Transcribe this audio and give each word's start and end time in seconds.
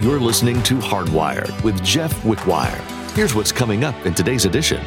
You're 0.00 0.20
listening 0.20 0.62
to 0.62 0.76
Hardwired 0.76 1.60
with 1.64 1.82
Jeff 1.82 2.14
Wickwire. 2.22 2.80
Here's 3.16 3.34
what's 3.34 3.50
coming 3.50 3.82
up 3.82 4.06
in 4.06 4.14
today's 4.14 4.44
edition. 4.44 4.80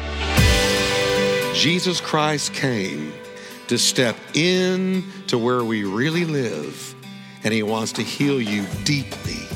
Jesus 1.52 2.00
Christ 2.00 2.54
came 2.54 3.12
to 3.66 3.76
step 3.76 4.16
in 4.32 5.04
to 5.26 5.36
where 5.36 5.64
we 5.64 5.84
really 5.84 6.24
live, 6.24 6.94
and 7.44 7.52
He 7.52 7.62
wants 7.62 7.92
to 7.92 8.02
heal 8.02 8.40
you 8.40 8.64
deeply. 8.84 9.46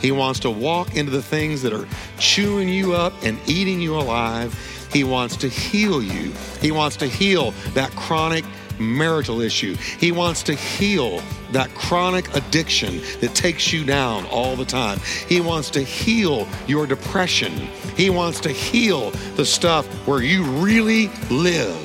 He 0.00 0.10
wants 0.10 0.40
to 0.40 0.50
walk 0.50 0.96
into 0.96 1.12
the 1.12 1.22
things 1.22 1.62
that 1.62 1.72
are 1.72 1.86
chewing 2.18 2.68
you 2.68 2.92
up 2.92 3.12
and 3.22 3.38
eating 3.46 3.80
you 3.80 3.94
alive. 3.94 4.52
He 4.92 5.04
wants 5.04 5.36
to 5.36 5.48
heal 5.48 6.02
you. 6.02 6.32
He 6.60 6.72
wants 6.72 6.96
to 6.96 7.06
heal 7.06 7.52
that 7.74 7.92
chronic 7.92 8.44
marital 8.80 9.40
issue. 9.40 9.76
He 9.76 10.10
wants 10.10 10.42
to 10.42 10.54
heal 10.54 11.22
that 11.52 11.74
chronic 11.74 12.34
addiction 12.34 13.00
that 13.20 13.34
takes 13.34 13.72
you 13.72 13.84
down 13.84 14.26
all 14.26 14.56
the 14.56 14.64
time. 14.64 14.98
He 15.28 15.40
wants 15.40 15.70
to 15.70 15.80
heal 15.80 16.46
your 16.66 16.86
depression. 16.86 17.52
He 17.96 18.10
wants 18.10 18.40
to 18.40 18.50
heal 18.50 19.10
the 19.36 19.44
stuff 19.44 19.86
where 20.06 20.22
you 20.22 20.44
really 20.44 21.08
live. 21.30 21.82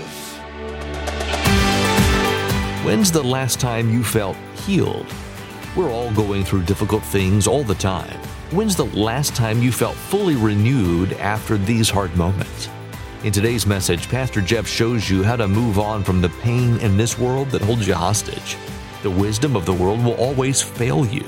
When's 2.84 3.12
the 3.12 3.24
last 3.24 3.60
time 3.60 3.92
you 3.92 4.04
felt 4.04 4.36
healed? 4.66 5.06
We're 5.76 5.92
all 5.92 6.12
going 6.14 6.44
through 6.44 6.64
difficult 6.64 7.04
things 7.04 7.48
all 7.48 7.64
the 7.64 7.76
time. 7.76 8.18
When's 8.52 8.76
the 8.76 8.86
last 8.86 9.36
time 9.36 9.62
you 9.62 9.72
felt 9.72 9.96
fully 9.96 10.36
renewed 10.36 11.14
after 11.14 11.58
these 11.58 11.90
hard 11.90 12.16
moments? 12.18 12.70
In 13.24 13.32
today's 13.32 13.68
message, 13.68 14.10
Pastor 14.10 14.42
Jeff 14.42 14.68
shows 14.68 15.10
you 15.10 15.24
how 15.24 15.36
to 15.36 15.48
move 15.48 15.78
on 15.78 16.04
from 16.04 16.22
the 16.22 16.30
pain 16.42 16.78
in 16.80 16.98
this 16.98 17.20
world 17.20 17.52
that 17.52 17.62
holds 17.62 17.88
you 17.88 17.94
hostage. 17.94 18.58
The 19.04 19.10
wisdom 19.10 19.56
of 19.56 19.66
the 19.66 19.74
world 19.74 20.04
will 20.04 20.14
always 20.14 20.62
fail 20.62 21.06
you. 21.06 21.26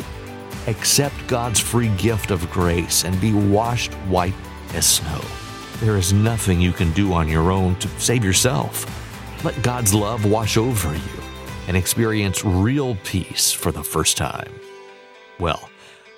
Accept 0.68 1.16
God's 1.28 1.60
free 1.60 1.90
gift 1.98 2.30
of 2.30 2.50
grace 2.52 3.04
and 3.04 3.20
be 3.20 3.34
washed 3.34 3.94
white 4.08 4.36
as 4.74 4.86
snow. 4.86 5.22
There 5.80 5.98
is 5.98 6.14
nothing 6.14 6.62
you 6.62 6.72
can 6.72 6.92
do 6.92 7.14
on 7.14 7.28
your 7.28 7.52
own 7.52 7.76
to 7.78 7.88
save 8.00 8.24
yourself. 8.24 8.86
Let 9.44 9.62
God's 9.64 9.94
love 9.94 10.24
wash 10.24 10.56
over 10.56 10.94
you 10.94 11.24
and 11.68 11.76
experience 11.76 12.46
real 12.46 12.96
peace 13.04 13.52
for 13.52 13.72
the 13.72 13.84
first 13.84 14.18
time. 14.18 14.54
Well, 15.40 15.70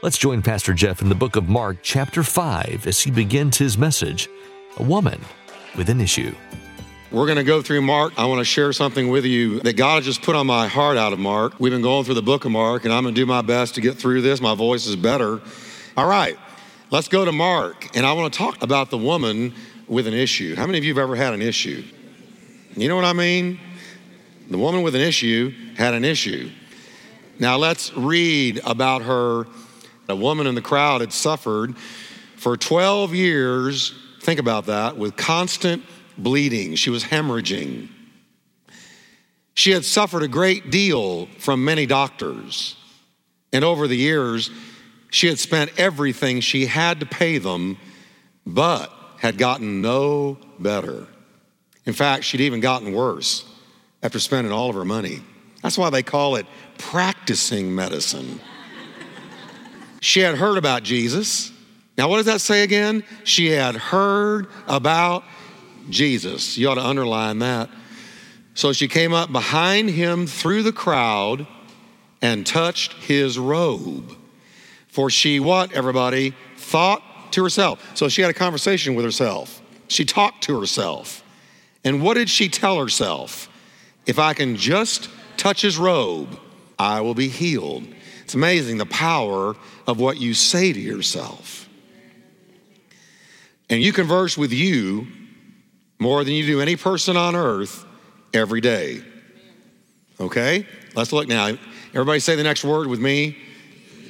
let's 0.03 0.17
join 0.17 0.41
Pastor 0.41 0.73
Jeff 0.73 1.01
in 1.01 1.07
the 1.07 1.15
book 1.15 1.37
of 1.37 1.47
Mark, 1.47 1.77
chapter 1.81 2.21
5, 2.21 2.85
as 2.85 2.99
he 2.99 3.11
begins 3.11 3.57
his 3.57 3.77
message 3.77 4.27
A 4.77 4.83
Woman 4.83 5.21
with 5.77 5.89
an 5.89 6.01
Issue. 6.01 6.35
We're 7.15 7.27
going 7.27 7.37
to 7.37 7.45
go 7.45 7.61
through 7.61 7.79
Mark. 7.79 8.11
I 8.17 8.25
want 8.25 8.39
to 8.39 8.43
share 8.43 8.73
something 8.73 9.07
with 9.07 9.23
you 9.23 9.61
that 9.61 9.77
God 9.77 10.03
has 10.03 10.05
just 10.05 10.21
put 10.21 10.35
on 10.35 10.45
my 10.45 10.67
heart 10.67 10.97
out 10.97 11.13
of 11.13 11.19
Mark. 11.19 11.57
We've 11.61 11.71
been 11.71 11.81
going 11.81 12.03
through 12.03 12.15
the 12.15 12.21
book 12.21 12.43
of 12.43 12.51
Mark, 12.51 12.83
and 12.83 12.93
I'm 12.93 13.03
going 13.03 13.15
to 13.15 13.21
do 13.21 13.25
my 13.25 13.41
best 13.41 13.75
to 13.75 13.81
get 13.81 13.97
through 13.97 14.21
this. 14.21 14.41
My 14.41 14.53
voice 14.53 14.85
is 14.85 14.97
better. 14.97 15.39
All 15.95 16.07
right, 16.09 16.37
let's 16.91 17.07
go 17.07 17.23
to 17.23 17.31
Mark, 17.31 17.95
and 17.95 18.05
I 18.05 18.11
want 18.11 18.33
to 18.33 18.37
talk 18.37 18.61
about 18.61 18.89
the 18.89 18.97
woman 18.97 19.53
with 19.87 20.07
an 20.07 20.13
issue. 20.13 20.57
How 20.57 20.65
many 20.65 20.77
of 20.77 20.83
you 20.83 20.93
have 20.93 21.01
ever 21.01 21.15
had 21.15 21.33
an 21.33 21.41
issue? 21.41 21.85
You 22.75 22.89
know 22.89 22.97
what 22.97 23.05
I 23.05 23.13
mean? 23.13 23.61
The 24.49 24.57
woman 24.57 24.81
with 24.81 24.93
an 24.93 25.01
issue 25.01 25.53
had 25.77 25.93
an 25.93 26.03
issue. 26.03 26.51
Now 27.39 27.55
let's 27.55 27.95
read 27.95 28.59
about 28.65 29.03
her. 29.03 29.47
A 30.09 30.15
woman 30.17 30.47
in 30.47 30.55
the 30.55 30.61
crowd 30.61 30.99
had 30.99 31.13
suffered 31.13 31.77
for 32.35 32.57
12 32.57 33.15
years, 33.15 33.97
think 34.19 34.37
about 34.37 34.65
that, 34.65 34.97
with 34.97 35.15
constant 35.15 35.81
bleeding. 36.17 36.75
She 36.75 36.89
was 36.89 37.03
hemorrhaging. 37.03 37.89
She 39.53 39.71
had 39.71 39.85
suffered 39.85 40.23
a 40.23 40.27
great 40.27 40.69
deal 40.69 41.27
from 41.39 41.63
many 41.63 41.85
doctors. 41.85 42.75
And 43.53 43.63
over 43.63 43.87
the 43.87 43.95
years, 43.95 44.49
she 45.09 45.27
had 45.27 45.39
spent 45.39 45.71
everything 45.79 46.41
she 46.41 46.65
had 46.65 46.99
to 46.99 47.05
pay 47.05 47.37
them, 47.37 47.77
but 48.45 48.91
had 49.19 49.37
gotten 49.37 49.81
no 49.81 50.37
better. 50.59 51.07
In 51.85 51.93
fact, 51.93 52.25
she'd 52.25 52.41
even 52.41 52.59
gotten 52.59 52.93
worse 52.93 53.45
after 54.03 54.19
spending 54.19 54.51
all 54.51 54.69
of 54.69 54.75
her 54.75 54.85
money. 54.85 55.21
That's 55.61 55.77
why 55.77 55.89
they 55.89 56.03
call 56.03 56.35
it 56.35 56.45
practicing 56.77 57.73
medicine. 57.73 58.41
she 60.01 60.19
had 60.19 60.35
heard 60.35 60.57
about 60.57 60.83
Jesus. 60.83 61.51
Now, 61.97 62.09
what 62.09 62.17
does 62.17 62.25
that 62.25 62.41
say 62.41 62.63
again? 62.63 63.03
She 63.23 63.47
had 63.47 63.75
heard 63.75 64.47
about 64.67 65.23
Jesus. 65.89 66.57
You 66.57 66.69
ought 66.69 66.75
to 66.75 66.85
underline 66.85 67.39
that. 67.39 67.69
So 68.53 68.71
she 68.71 68.87
came 68.87 69.13
up 69.13 69.31
behind 69.31 69.89
him 69.89 70.27
through 70.27 70.63
the 70.63 70.71
crowd 70.71 71.45
and 72.21 72.45
touched 72.45 72.93
his 72.93 73.37
robe. 73.37 74.15
For 74.87 75.09
she, 75.09 75.39
what, 75.39 75.73
everybody? 75.73 76.33
Thought 76.55 77.03
to 77.33 77.43
herself. 77.43 77.97
So 77.97 78.07
she 78.07 78.21
had 78.21 78.31
a 78.31 78.33
conversation 78.33 78.95
with 78.95 79.03
herself. 79.03 79.61
She 79.87 80.05
talked 80.05 80.43
to 80.45 80.59
herself. 80.59 81.23
And 81.83 82.01
what 82.01 82.15
did 82.15 82.29
she 82.29 82.49
tell 82.49 82.79
herself? 82.79 83.49
If 84.05 84.19
I 84.19 84.33
can 84.33 84.55
just 84.55 85.09
touch 85.37 85.61
his 85.61 85.77
robe, 85.77 86.39
I 86.79 87.01
will 87.01 87.13
be 87.13 87.27
healed. 87.27 87.85
It's 88.23 88.33
amazing 88.33 88.77
the 88.77 88.85
power 88.85 89.55
of 89.85 89.99
what 89.99 90.17
you 90.17 90.33
say 90.33 90.73
to 90.73 90.79
yourself. 90.79 91.69
And 93.69 93.81
you 93.81 93.93
converse 93.93 94.37
with 94.37 94.53
you 94.53 95.07
more 96.05 96.23
than 96.23 96.33
you 96.33 96.45
do 96.45 96.61
any 96.61 96.75
person 96.75 97.17
on 97.17 97.35
earth 97.35 97.83
every 98.31 98.61
day. 98.61 99.01
Okay? 100.19 100.67
Let's 100.93 101.11
look 101.11 101.27
now. 101.27 101.57
Everybody 101.93 102.19
say 102.19 102.35
the 102.35 102.43
next 102.43 102.63
word 102.63 102.85
with 102.85 102.99
me. 102.99 103.35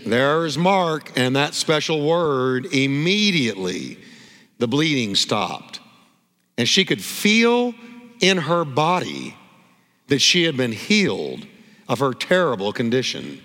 There's 0.05 0.57
Mark, 0.57 1.17
and 1.17 1.37
that 1.37 1.53
special 1.53 2.05
word 2.05 2.65
immediately 2.73 3.97
the 4.57 4.67
bleeding 4.67 5.15
stopped. 5.15 5.79
And 6.57 6.67
she 6.67 6.83
could 6.83 7.01
feel 7.01 7.73
in 8.19 8.39
her 8.39 8.65
body 8.65 9.37
that 10.07 10.19
she 10.19 10.43
had 10.43 10.57
been 10.57 10.73
healed 10.73 11.47
of 11.87 11.99
her 11.99 12.13
terrible 12.13 12.73
condition. 12.73 13.41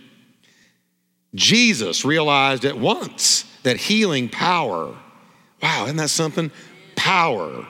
Jesus 1.36 2.04
realized 2.04 2.64
at 2.64 2.76
once 2.76 3.44
that 3.62 3.76
healing 3.76 4.28
power, 4.28 4.96
wow, 5.62 5.84
isn't 5.84 5.98
that 5.98 6.10
something? 6.10 6.50
Power, 6.96 7.64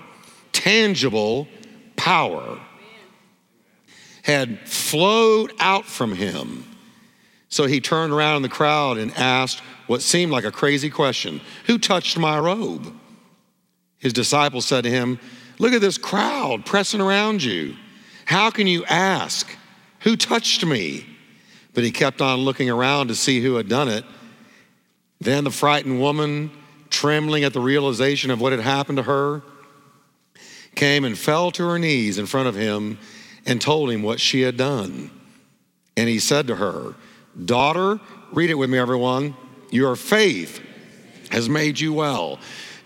tangible 0.53 1.49
power, 1.97 2.59
had 4.23 4.61
flowed 4.69 5.53
out 5.59 5.87
from 5.87 6.15
him. 6.15 6.65
So 7.49 7.67
he 7.67 7.81
turned 7.81 8.13
around 8.13 8.37
in 8.37 8.43
the 8.43 8.49
crowd 8.49 8.97
and 8.97 9.13
asked 9.17 9.63
what 9.87 10.03
seemed 10.03 10.31
like 10.31 10.45
a 10.45 10.53
crazy 10.53 10.89
question 10.89 11.41
Who 11.67 11.77
touched 11.77 12.17
my 12.17 12.39
robe? 12.39 12.95
His 13.99 14.13
disciples 14.13 14.65
said 14.65 14.85
to 14.85 14.91
him, 14.91 15.19
Look 15.59 15.73
at 15.73 15.81
this 15.81 15.99
crowd 15.99 16.65
pressing 16.65 17.01
around 17.01 17.43
you. 17.43 17.77
How 18.25 18.51
can 18.51 18.67
you 18.67 18.85
ask, 18.85 19.51
Who 20.01 20.17
touched 20.17 20.65
me? 20.65 21.07
But 21.75 21.85
he 21.85 21.91
kept 21.91 22.21
on 22.21 22.39
looking 22.41 22.71
around 22.71 23.09
to 23.09 23.15
see 23.15 23.41
who 23.41 23.57
had 23.57 23.69
done 23.69 23.89
it. 23.89 24.05
Then 25.21 25.45
the 25.45 25.51
frightened 25.51 26.01
woman, 26.01 26.51
trembling 26.89 27.45
at 27.45 27.53
the 27.53 27.61
realization 27.61 28.31
of 28.31 28.41
what 28.41 28.53
had 28.53 28.61
happened 28.61 28.99
to 28.99 29.03
her, 29.03 29.43
came 30.81 31.05
and 31.05 31.17
fell 31.17 31.51
to 31.51 31.69
her 31.69 31.79
knees 31.79 32.17
in 32.17 32.25
front 32.25 32.49
of 32.49 32.55
him 32.55 32.99
and 33.45 33.61
told 33.61 33.91
him 33.91 34.03
what 34.03 34.19
she 34.19 34.41
had 34.41 34.57
done. 34.57 35.11
And 35.95 36.09
he 36.09 36.19
said 36.19 36.47
to 36.47 36.57
her, 36.57 36.95
Daughter, 37.45 38.01
read 38.33 38.49
it 38.49 38.55
with 38.55 38.71
me, 38.71 38.79
everyone. 38.79 39.37
Your 39.71 39.95
faith 39.95 40.59
has 41.31 41.51
made 41.51 41.79
you 41.79 41.93
well. 41.93 42.39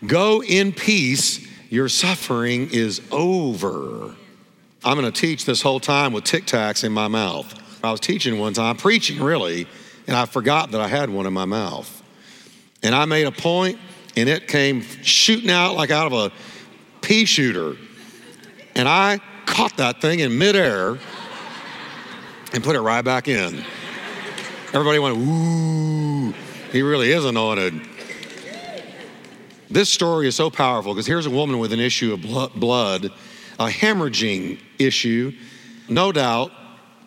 Go 0.04 0.42
in 0.42 0.72
peace. 0.72 1.46
Your 1.70 1.88
suffering 1.88 2.68
is 2.72 3.00
over. 3.12 4.16
I'm 4.84 4.98
going 4.98 5.10
to 5.10 5.20
teach 5.20 5.44
this 5.44 5.62
whole 5.62 5.80
time 5.80 6.12
with 6.12 6.24
Tic 6.24 6.46
Tacs 6.46 6.82
in 6.82 6.90
my 6.90 7.06
mouth. 7.06 7.54
I 7.84 7.92
was 7.92 8.00
teaching 8.00 8.40
one 8.40 8.54
time, 8.54 8.76
preaching 8.76 9.22
really, 9.22 9.68
and 10.08 10.16
I 10.16 10.26
forgot 10.26 10.72
that 10.72 10.80
I 10.80 10.88
had 10.88 11.10
one 11.10 11.26
in 11.26 11.32
my 11.32 11.44
mouth. 11.44 12.02
And 12.82 12.92
I 12.92 13.04
made 13.04 13.28
a 13.28 13.32
point, 13.32 13.78
and 14.16 14.28
it 14.28 14.48
came 14.48 14.82
shooting 14.82 15.50
out 15.50 15.76
like 15.76 15.92
out 15.92 16.12
of 16.12 16.12
a 16.12 16.32
pea 17.04 17.26
shooter. 17.26 17.76
And 18.74 18.88
I 18.88 19.20
caught 19.46 19.76
that 19.76 20.00
thing 20.00 20.20
in 20.20 20.36
midair 20.36 20.98
and 22.52 22.64
put 22.64 22.76
it 22.76 22.80
right 22.80 23.02
back 23.02 23.28
in. 23.28 23.62
Everybody 24.72 24.98
went, 24.98 25.16
ooh, 25.18 26.34
he 26.72 26.82
really 26.82 27.12
is 27.12 27.24
anointed. 27.24 27.80
This 29.70 29.90
story 29.90 30.26
is 30.26 30.34
so 30.34 30.50
powerful 30.50 30.94
because 30.94 31.06
here's 31.06 31.26
a 31.26 31.30
woman 31.30 31.58
with 31.58 31.72
an 31.72 31.80
issue 31.80 32.12
of 32.12 32.22
blood, 32.58 33.06
a 33.58 33.66
hemorrhaging 33.66 34.58
issue. 34.78 35.32
No 35.88 36.10
doubt, 36.10 36.52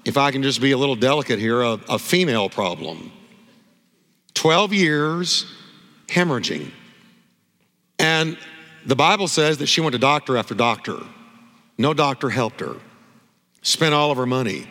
if 0.06 0.16
I 0.16 0.32
can 0.32 0.44
just 0.44 0.62
be 0.62 0.72
a 0.72 0.78
little 0.78 0.96
delicate 0.96 1.40
here, 1.40 1.62
a, 1.62 1.80
a 1.90 2.00
female 2.00 2.50
problem. 2.50 3.12
12 4.36 4.74
years 4.74 5.46
hemorrhaging. 6.08 6.72
And 8.00 8.38
the 8.88 8.95
Bible 8.95 9.28
says 9.28 9.57
that 9.57 9.68
she 9.68 9.81
went 9.81 9.92
to 9.92 10.00
doctor 10.00 10.38
after 10.38 10.56
doctor. 10.56 10.98
No 11.78 11.94
doctor 11.94 12.30
helped 12.30 12.62
her. 12.62 12.78
Spent 13.62 13.94
all 13.94 14.12
of 14.12 14.18
her 14.18 14.25
money. 14.25 14.66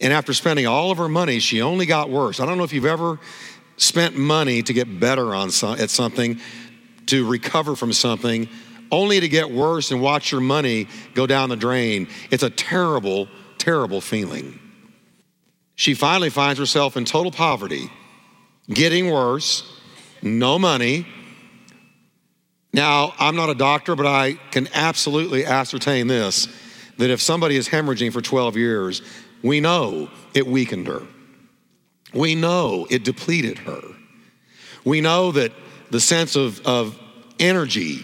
And 0.00 0.12
after 0.12 0.32
spending 0.32 0.66
all 0.66 0.92
of 0.92 0.98
her 0.98 1.08
money, 1.08 1.40
she 1.40 1.60
only 1.60 1.86
got 1.86 2.08
worse. 2.08 2.38
I 2.38 2.46
don't 2.46 2.56
know 2.56 2.62
if 2.62 2.72
you've 2.72 2.84
ever 2.86 3.18
spent 3.76 4.16
money 4.16 4.62
to 4.62 4.72
get 4.72 5.00
better 5.00 5.34
on 5.34 5.50
some, 5.50 5.78
at 5.80 5.90
something, 5.90 6.40
to 7.06 7.26
recover 7.26 7.74
from 7.74 7.92
something, 7.92 8.48
only 8.92 9.18
to 9.18 9.28
get 9.28 9.50
worse 9.50 9.90
and 9.90 10.00
watch 10.00 10.30
your 10.30 10.40
money 10.40 10.86
go 11.14 11.26
down 11.26 11.48
the 11.48 11.56
drain. 11.56 12.06
It's 12.30 12.44
a 12.44 12.50
terrible, 12.50 13.28
terrible 13.58 14.00
feeling. 14.00 14.60
She 15.74 15.94
finally 15.94 16.30
finds 16.30 16.60
herself 16.60 16.96
in 16.96 17.04
total 17.04 17.32
poverty, 17.32 17.90
getting 18.68 19.10
worse, 19.10 19.64
no 20.22 20.60
money. 20.60 21.06
Now, 22.74 23.14
I'm 23.20 23.36
not 23.36 23.50
a 23.50 23.54
doctor, 23.54 23.94
but 23.94 24.04
I 24.04 24.32
can 24.50 24.68
absolutely 24.74 25.46
ascertain 25.46 26.08
this 26.08 26.48
that 26.98 27.08
if 27.08 27.20
somebody 27.22 27.54
is 27.54 27.68
hemorrhaging 27.68 28.12
for 28.12 28.20
12 28.20 28.56
years, 28.56 29.00
we 29.44 29.60
know 29.60 30.10
it 30.34 30.44
weakened 30.44 30.88
her. 30.88 31.02
We 32.12 32.34
know 32.34 32.86
it 32.90 33.04
depleted 33.04 33.58
her. 33.58 33.80
We 34.84 35.00
know 35.00 35.30
that 35.32 35.52
the 35.90 36.00
sense 36.00 36.34
of, 36.34 36.66
of 36.66 36.98
energy 37.38 38.00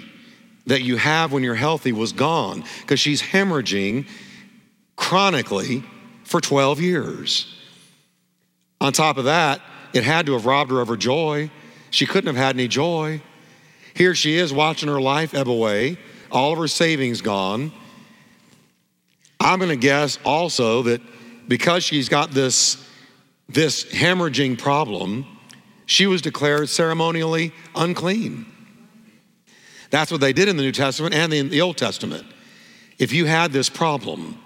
that 0.67 0.83
you 0.83 0.97
have 0.97 1.33
when 1.33 1.43
you're 1.43 1.57
healthy 1.57 1.91
was 1.91 2.13
gone 2.13 2.63
because 2.83 3.01
she's 3.01 3.21
hemorrhaging 3.21 4.07
chronically 4.95 5.83
for 6.23 6.41
12 6.41 6.81
years. 6.81 7.57
On 8.81 8.93
top 8.93 9.17
of 9.17 9.25
that, 9.25 9.61
it 9.93 10.05
had 10.05 10.27
to 10.27 10.33
have 10.35 10.47
robbed 10.47 10.71
her 10.71 10.81
of 10.81 10.87
her 10.87 10.97
joy. 10.97 11.51
She 11.91 12.07
couldn't 12.07 12.29
have 12.29 12.45
had 12.45 12.55
any 12.55 12.69
joy. 12.69 13.21
Here 13.95 14.15
she 14.15 14.37
is 14.37 14.53
watching 14.53 14.89
her 14.89 15.01
life 15.01 15.35
ebb 15.35 15.49
away, 15.49 15.99
all 16.31 16.53
of 16.53 16.59
her 16.59 16.69
savings 16.69 17.21
gone. 17.21 17.73
I'm 19.41 19.59
going 19.59 19.71
to 19.71 19.77
guess 19.77 20.19
also 20.25 20.83
that 20.83 21.01
because 21.49 21.83
she's 21.83 22.09
got 22.09 22.31
this, 22.31 22.87
this 23.49 23.85
hemorrhaging 23.85 24.59
problem, 24.59 25.27
she 25.87 26.07
was 26.07 26.23
declared 26.23 26.69
ceremonially 26.69 27.53
unclean. 27.75 28.47
That's 29.91 30.13
what 30.13 30.21
they 30.21 30.33
did 30.33 30.49
in 30.49 30.57
the 30.57 30.63
New 30.63 30.73
Testament 30.73 31.15
and 31.15 31.33
in 31.33 31.49
the 31.49 31.61
Old 31.63 31.77
Testament. 31.77 32.25
If 32.99 33.13
you 33.13 33.25
had 33.25 33.51
this 33.51 33.69
problem 33.69 34.39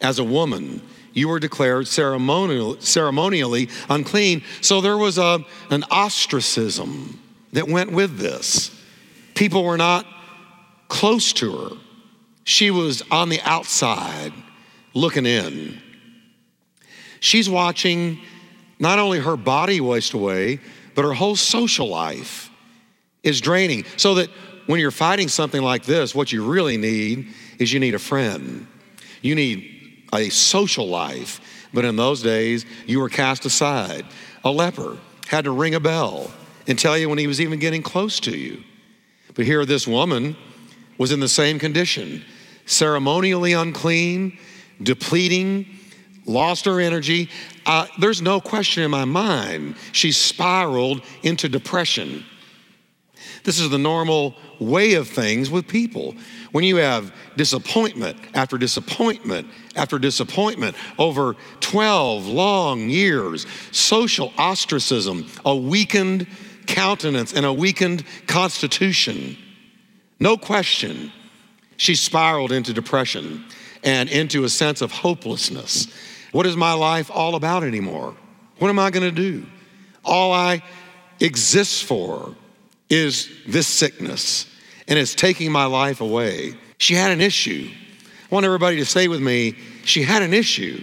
as 0.00 0.18
a 0.18 0.24
woman, 0.24 0.80
you 1.12 1.28
were 1.28 1.40
declared 1.40 1.88
ceremonial, 1.88 2.80
ceremonially 2.80 3.68
unclean. 3.88 4.42
So 4.60 4.80
there 4.80 4.96
was 4.96 5.18
a, 5.18 5.44
an 5.70 5.84
ostracism 5.90 7.20
that 7.52 7.68
went 7.68 7.90
with 7.90 8.18
this. 8.18 8.70
People 9.34 9.64
were 9.64 9.76
not 9.76 10.06
close 10.88 11.32
to 11.34 11.56
her, 11.56 11.76
she 12.44 12.70
was 12.70 13.02
on 13.10 13.28
the 13.28 13.40
outside 13.42 14.32
looking 14.94 15.26
in. 15.26 15.80
She's 17.20 17.48
watching 17.48 18.20
not 18.78 18.98
only 18.98 19.20
her 19.20 19.36
body 19.36 19.80
waste 19.80 20.12
away, 20.12 20.58
but 20.94 21.04
her 21.04 21.12
whole 21.12 21.36
social 21.36 21.88
life 21.88 22.50
is 23.22 23.40
draining. 23.40 23.84
So 23.96 24.14
that 24.16 24.28
when 24.66 24.80
you're 24.80 24.90
fighting 24.90 25.28
something 25.28 25.62
like 25.62 25.84
this, 25.84 26.14
what 26.14 26.32
you 26.32 26.44
really 26.44 26.76
need 26.76 27.28
is 27.58 27.72
you 27.72 27.80
need 27.80 27.94
a 27.94 27.98
friend. 27.98 28.66
You 29.22 29.34
need 29.34 30.04
a 30.12 30.28
social 30.28 30.88
life. 30.88 31.40
But 31.72 31.84
in 31.84 31.96
those 31.96 32.22
days, 32.22 32.66
you 32.86 33.00
were 33.00 33.08
cast 33.08 33.44
aside. 33.44 34.04
A 34.44 34.50
leper 34.50 34.98
had 35.28 35.44
to 35.44 35.52
ring 35.52 35.74
a 35.74 35.80
bell 35.80 36.30
and 36.66 36.78
tell 36.78 36.98
you 36.98 37.08
when 37.08 37.18
he 37.18 37.26
was 37.26 37.40
even 37.40 37.58
getting 37.58 37.82
close 37.82 38.20
to 38.20 38.36
you. 38.36 38.62
But 39.34 39.46
here, 39.46 39.64
this 39.64 39.86
woman 39.86 40.36
was 40.98 41.12
in 41.12 41.20
the 41.20 41.28
same 41.28 41.58
condition 41.58 42.24
ceremonially 42.64 43.52
unclean, 43.52 44.38
depleting, 44.82 45.66
lost 46.26 46.64
her 46.64 46.80
energy. 46.80 47.28
Uh, 47.66 47.86
there's 47.98 48.22
no 48.22 48.40
question 48.40 48.82
in 48.82 48.90
my 48.90 49.04
mind 49.04 49.74
she 49.92 50.12
spiraled 50.12 51.02
into 51.22 51.48
depression. 51.48 52.24
This 53.44 53.58
is 53.58 53.70
the 53.70 53.78
normal 53.78 54.36
way 54.60 54.94
of 54.94 55.08
things 55.08 55.50
with 55.50 55.66
people. 55.66 56.14
When 56.52 56.64
you 56.64 56.76
have 56.76 57.12
disappointment 57.36 58.16
after 58.34 58.56
disappointment 58.56 59.48
after 59.74 59.98
disappointment 59.98 60.76
over 60.98 61.34
12 61.60 62.26
long 62.26 62.88
years, 62.88 63.46
social 63.72 64.32
ostracism, 64.38 65.26
a 65.44 65.56
weakened 65.56 66.26
countenance, 66.66 67.32
and 67.32 67.44
a 67.44 67.52
weakened 67.52 68.04
constitution, 68.26 69.36
no 70.18 70.36
question, 70.36 71.12
she 71.76 71.94
spiraled 71.94 72.52
into 72.52 72.72
depression 72.72 73.44
and 73.82 74.08
into 74.08 74.44
a 74.44 74.48
sense 74.48 74.80
of 74.80 74.92
hopelessness. 74.92 75.88
What 76.30 76.46
is 76.46 76.56
my 76.56 76.72
life 76.72 77.10
all 77.12 77.34
about 77.34 77.64
anymore? 77.64 78.14
What 78.58 78.68
am 78.68 78.78
I 78.78 78.90
going 78.90 79.02
to 79.02 79.10
do? 79.10 79.46
All 80.04 80.32
I 80.32 80.62
exist 81.20 81.84
for 81.84 82.34
is 82.88 83.28
this 83.46 83.66
sickness 83.66 84.46
and 84.88 84.98
it's 84.98 85.14
taking 85.14 85.50
my 85.50 85.64
life 85.64 86.00
away. 86.00 86.54
She 86.78 86.94
had 86.94 87.10
an 87.10 87.20
issue. 87.20 87.70
I 87.70 88.34
want 88.34 88.46
everybody 88.46 88.76
to 88.76 88.84
say 88.84 89.08
with 89.08 89.20
me, 89.20 89.56
she 89.84 90.02
had 90.02 90.22
an 90.22 90.34
issue. 90.34 90.82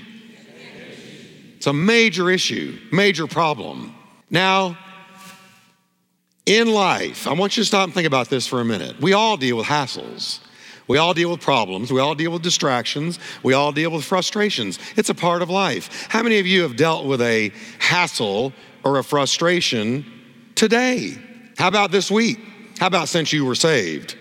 It's 1.58 1.68
a 1.68 1.74
major 1.74 2.30
issue, 2.30 2.80
major 2.92 3.28
problem. 3.28 3.94
Now, 4.30 4.78
in 6.46 6.72
life, 6.74 7.28
I 7.28 7.34
want 7.34 7.58
you 7.58 7.64
to 7.64 7.68
stop 7.68 7.86
and 7.86 7.94
think 7.94 8.08
about 8.08 8.30
this 8.30 8.48
for 8.48 8.62
a 8.62 8.66
minute. 8.66 9.00
We 9.00 9.14
all 9.14 9.38
deal 9.38 9.58
with 9.58 9.68
hassles. 9.68 10.40
We 10.88 10.98
all 10.98 11.14
deal 11.14 11.30
with 11.30 11.42
problems. 11.42 11.94
We 11.94 12.00
all 12.00 12.16
deal 12.16 12.32
with 12.32 12.42
distractions. 12.42 13.20
We 13.44 13.54
all 13.54 13.72
deal 13.72 13.92
with 13.92 14.04
frustrations. 14.04 14.80
It's 14.96 15.10
a 15.10 15.14
part 15.14 15.44
of 15.44 15.50
life. 15.50 16.08
How 16.10 16.24
many 16.24 16.40
of 16.40 16.48
you 16.48 16.64
have 16.64 16.76
dealt 16.76 17.06
with 17.06 17.22
a 17.22 17.52
hassle 17.78 18.54
or 18.84 18.98
a 18.98 19.04
frustration 19.04 20.04
today? 20.56 21.16
How 21.60 21.68
about 21.68 21.92
this 21.92 22.10
week? 22.10 22.40
How 22.80 22.88
about 22.88 23.08
since 23.08 23.32
you 23.32 23.46
were 23.46 23.54
saved? 23.54 24.18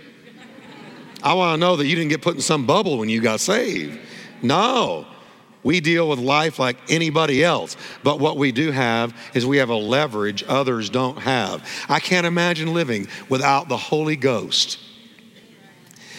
I 1.23 1.33
want 1.35 1.55
to 1.55 1.61
know 1.61 1.77
that 1.77 1.87
you 1.87 1.97
didn't 1.97 2.11
get 2.11 2.21
put 2.21 2.35
in 2.35 2.43
some 2.43 2.67
bubble 2.67 2.99
when 2.99 3.09
you 3.09 3.23
got 3.23 3.41
saved. 3.41 3.99
No. 4.43 5.07
We 5.63 5.81
deal 5.81 6.09
with 6.09 6.19
life 6.19 6.59
like 6.59 6.77
anybody 6.89 7.43
else. 7.43 7.77
But 8.03 8.21
what 8.21 8.37
we 8.37 8.53
do 8.53 8.71
have 8.71 9.15
is 9.35 9.45
we 9.45 9.59
have 9.59 9.71
a 9.71 9.77
leverage 9.77 10.45
others 10.47 10.89
don't 10.89 11.19
have. 11.19 11.67
I 11.89 12.01
can't 12.01 12.27
imagine 12.27 12.73
living 12.73 13.09
without 13.29 13.69
the 13.69 13.77
Holy 13.77 14.17
Ghost. 14.17 14.79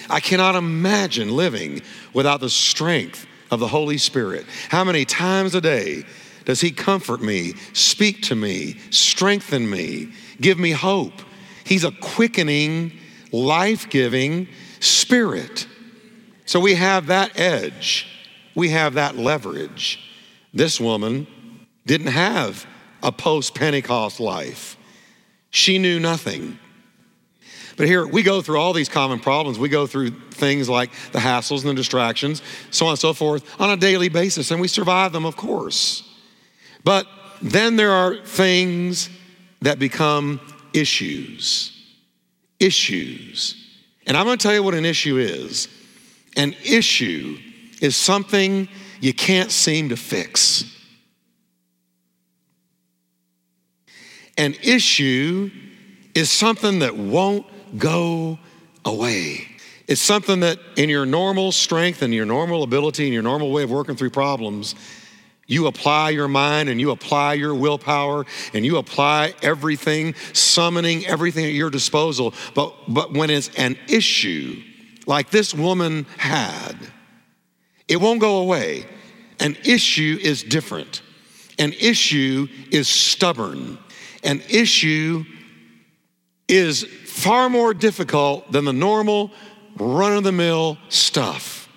I 0.10 0.20
cannot 0.20 0.56
imagine 0.56 1.36
living 1.36 1.82
without 2.14 2.42
the 2.42 2.50
strength 2.50 3.28
of 3.52 3.60
the 3.60 3.68
Holy 3.68 3.98
Spirit. 3.98 4.46
How 4.70 4.84
many 4.84 5.06
times 5.06 5.56
a 5.56 5.62
day 5.62 6.04
does 6.46 6.62
He 6.62 6.72
comfort 6.72 7.22
me, 7.22 7.54
speak 7.74 8.24
to 8.24 8.36
me, 8.36 8.80
strengthen 8.90 9.70
me, 9.70 10.14
give 10.42 10.58
me 10.58 10.72
hope? 10.72 11.14
He's 11.64 11.84
a 11.84 11.92
quickening, 11.92 12.94
life 13.32 13.90
giving 13.90 14.48
spirit. 14.80 15.68
So 16.46 16.60
we 16.60 16.74
have 16.76 17.08
that 17.08 17.40
edge, 17.40 18.08
we 18.60 18.70
have 18.70 18.96
that 18.96 19.16
leverage. 19.16 20.00
This 20.54 20.82
woman 20.82 21.26
didn't 21.86 22.08
have 22.08 22.68
a 23.02 23.12
post 23.12 23.56
Pentecost 23.56 24.20
life, 24.20 24.78
she 25.50 25.80
knew 25.80 26.00
nothing. 26.00 26.60
But 27.78 27.88
here 27.88 28.06
we 28.06 28.24
go 28.24 28.42
through 28.42 28.60
all 28.60 28.74
these 28.74 28.90
common 28.90 29.22
problems. 29.22 29.58
We 29.58 29.70
go 29.70 29.88
through 29.88 30.10
things 30.32 30.68
like 30.68 30.92
the 31.14 31.20
hassles 31.20 31.62
and 31.62 31.70
the 31.70 31.74
distractions, 31.74 32.42
so 32.72 32.88
on 32.88 32.92
and 32.92 33.00
so 33.00 33.14
forth, 33.14 33.46
on 33.58 33.70
a 33.70 33.78
daily 33.78 34.10
basis, 34.10 34.52
and 34.52 34.60
we 34.60 34.68
survive 34.68 35.14
them, 35.14 35.26
of 35.26 35.38
course. 35.38 36.04
But 36.84 37.08
then 37.42 37.78
there 37.78 37.94
are 37.94 38.18
things 38.18 39.10
that 39.62 39.80
become 39.80 40.42
issues. 40.74 41.72
Issues. 42.60 43.56
And 44.06 44.18
I'm 44.18 44.26
going 44.26 44.38
to 44.38 44.44
tell 44.44 44.54
you 44.54 44.62
what 44.62 44.74
an 44.74 44.84
issue 44.84 45.18
is. 45.18 45.70
An 46.36 46.54
issue 46.66 47.38
is 47.82 47.96
something 47.96 48.68
you 49.00 49.14
can't 49.14 49.52
seem 49.52 49.90
to 49.90 49.96
fix. 49.96 50.64
An 54.38 54.56
issue 54.64 55.52
is 56.16 56.32
something 56.32 56.80
that 56.80 56.96
won't 56.96 57.46
go 57.78 58.40
away. 58.86 59.48
It's 59.88 60.02
something 60.02 60.42
that, 60.42 60.60
in 60.78 60.88
your 60.88 61.06
normal 61.06 61.52
strength 61.52 62.02
and 62.02 62.14
your 62.14 62.26
normal 62.26 62.64
ability 62.64 63.06
and 63.06 63.14
your 63.14 63.24
normal 63.24 63.52
way 63.52 63.64
of 63.64 63.72
working 63.72 63.96
through 63.96 64.12
problems, 64.12 64.76
you 65.48 65.66
apply 65.66 66.12
your 66.12 66.28
mind 66.28 66.70
and 66.70 66.80
you 66.80 66.92
apply 66.92 67.34
your 67.34 67.56
willpower 67.56 68.26
and 68.54 68.64
you 68.64 68.78
apply 68.78 69.34
everything, 69.42 70.14
summoning 70.32 71.08
everything 71.08 71.44
at 71.44 71.54
your 71.54 71.72
disposal. 71.72 72.36
But, 72.54 72.76
but 72.88 73.14
when 73.14 73.32
it's 73.32 73.50
an 73.58 73.78
issue 73.88 74.62
like 75.08 75.32
this 75.32 75.54
woman 75.56 76.06
had, 76.18 76.76
it 77.90 77.98
won't 77.98 78.22
go 78.22 78.38
away. 78.38 78.86
An 79.40 79.58
issue 79.66 80.18
is 80.22 80.44
different. 80.44 81.02
An 81.58 81.74
issue 81.74 82.48
is 82.72 82.88
stubborn. 82.88 83.78
An 84.24 84.42
issue 84.50 85.26
is 86.48 86.84
far 86.84 87.50
more 87.50 87.74
difficult 87.74 88.52
than 88.52 88.66
the 88.66 88.74
normal 88.74 89.32
run 89.78 90.16
of 90.16 90.24
the 90.24 90.32
mill 90.32 90.78
stuff. 90.90 91.68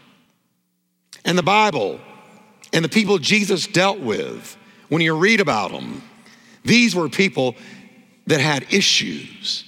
And 1.24 1.38
the 1.38 1.42
Bible 1.42 2.00
and 2.72 2.84
the 2.84 2.88
people 2.88 3.18
Jesus 3.18 3.66
dealt 3.66 4.00
with, 4.00 4.56
when 4.88 5.02
you 5.02 5.14
read 5.14 5.40
about 5.40 5.70
them, 5.70 6.02
These 6.64 6.94
were 6.94 7.08
people 7.08 7.56
that 8.26 8.40
had 8.40 8.66
issues. 8.72 9.64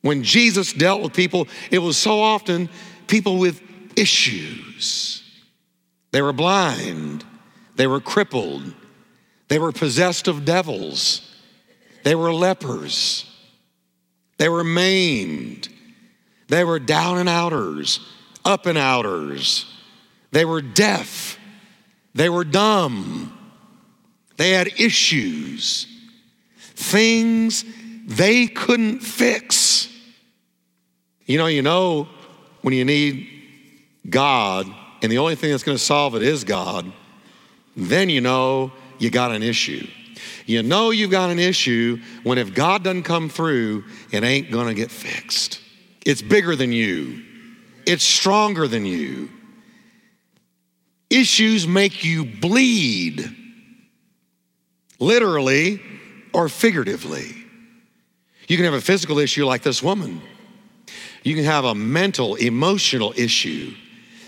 When 0.00 0.22
Jesus 0.22 0.72
dealt 0.72 1.02
with 1.02 1.12
people, 1.14 1.48
it 1.70 1.78
was 1.78 1.96
so 1.96 2.20
often 2.20 2.68
people 3.06 3.38
with 3.38 3.60
issues. 3.96 5.23
They 6.14 6.22
were 6.22 6.32
blind, 6.32 7.24
they 7.74 7.88
were 7.88 8.00
crippled, 8.00 8.72
they 9.48 9.58
were 9.58 9.72
possessed 9.72 10.28
of 10.28 10.44
devils, 10.44 11.28
they 12.04 12.14
were 12.14 12.32
lepers, 12.32 13.28
they 14.36 14.48
were 14.48 14.62
maimed, 14.62 15.68
they 16.46 16.62
were 16.62 16.78
down 16.78 17.18
and 17.18 17.28
outers, 17.28 17.98
up 18.44 18.66
and 18.66 18.78
outers, 18.78 19.66
they 20.30 20.44
were 20.44 20.62
deaf, 20.62 21.36
they 22.14 22.28
were 22.28 22.44
dumb, 22.44 23.36
they 24.36 24.50
had 24.50 24.68
issues, 24.78 25.88
things 26.76 27.64
they 28.06 28.46
couldn't 28.46 29.00
fix. 29.00 29.88
You 31.26 31.38
know, 31.38 31.46
you 31.46 31.62
know 31.62 32.06
when 32.62 32.72
you 32.72 32.84
need 32.84 33.28
God, 34.08 34.72
and 35.02 35.10
the 35.10 35.18
only 35.18 35.34
thing 35.34 35.50
that's 35.50 35.62
going 35.62 35.76
to 35.76 35.82
solve 35.82 36.14
it 36.14 36.22
is 36.22 36.44
God, 36.44 36.90
then 37.76 38.08
you 38.08 38.20
know 38.20 38.72
you 38.98 39.10
got 39.10 39.32
an 39.32 39.42
issue. 39.42 39.86
You 40.46 40.62
know 40.62 40.90
you've 40.90 41.10
got 41.10 41.30
an 41.30 41.38
issue 41.38 42.00
when 42.22 42.38
if 42.38 42.54
God 42.54 42.84
doesn't 42.84 43.04
come 43.04 43.28
through, 43.28 43.84
it 44.12 44.22
ain't 44.22 44.50
going 44.50 44.68
to 44.68 44.74
get 44.74 44.90
fixed. 44.90 45.60
It's 46.04 46.22
bigger 46.22 46.54
than 46.54 46.72
you, 46.72 47.22
it's 47.86 48.04
stronger 48.04 48.68
than 48.68 48.84
you. 48.84 49.30
Issues 51.10 51.68
make 51.68 52.04
you 52.04 52.24
bleed, 52.24 53.24
literally 54.98 55.80
or 56.32 56.48
figuratively. 56.48 57.44
You 58.48 58.56
can 58.56 58.64
have 58.64 58.74
a 58.74 58.80
physical 58.80 59.18
issue 59.18 59.46
like 59.46 59.62
this 59.62 59.82
woman. 59.82 60.20
You 61.22 61.34
can 61.34 61.44
have 61.44 61.64
a 61.64 61.74
mental, 61.74 62.34
emotional 62.34 63.14
issue. 63.16 63.74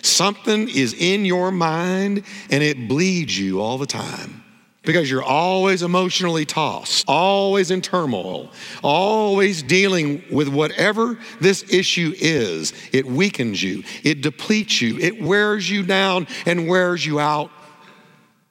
Something 0.07 0.69
is 0.69 0.95
in 0.95 1.25
your 1.25 1.51
mind 1.51 2.23
and 2.51 2.63
it 2.63 2.89
bleeds 2.89 3.39
you 3.39 3.61
all 3.61 3.77
the 3.77 3.87
time 3.87 4.45
because 4.83 5.11
you're 5.11 5.23
always 5.23 5.83
emotionally 5.83 6.47
tossed, 6.47 7.05
always 7.09 7.71
in 7.71 7.83
turmoil, 7.83 8.53
always 8.83 9.63
dealing 9.63 10.23
with 10.31 10.49
whatever 10.49 11.19
this 11.41 11.65
issue 11.73 12.15
is. 12.17 12.73
It 12.93 13.05
weakens 13.05 13.63
you, 13.63 13.83
it 14.05 14.23
depletes 14.23 14.81
you, 14.81 14.97
it 14.99 15.21
wears 15.21 15.69
you 15.69 15.83
down 15.83 16.29
and 16.47 16.69
wears 16.69 17.05
you 17.05 17.19
out. 17.19 17.51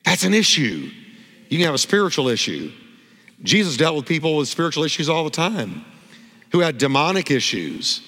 That's 0.03 0.24
an 0.24 0.33
issue. 0.33 0.91
You 1.50 1.57
can 1.57 1.65
have 1.65 1.74
a 1.74 1.79
spiritual 1.79 2.27
issue. 2.27 2.71
Jesus 3.41 3.77
dealt 3.77 3.95
with 3.95 4.05
people 4.05 4.35
with 4.35 4.47
spiritual 4.47 4.83
issues 4.83 5.09
all 5.09 5.24
the 5.24 5.29
time 5.29 5.85
who 6.51 6.59
had 6.59 6.77
demonic 6.77 7.31
issues 7.31 8.01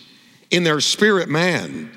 in 0.51 0.63
their 0.63 0.79
spirit 0.79 1.29
man. 1.29 1.96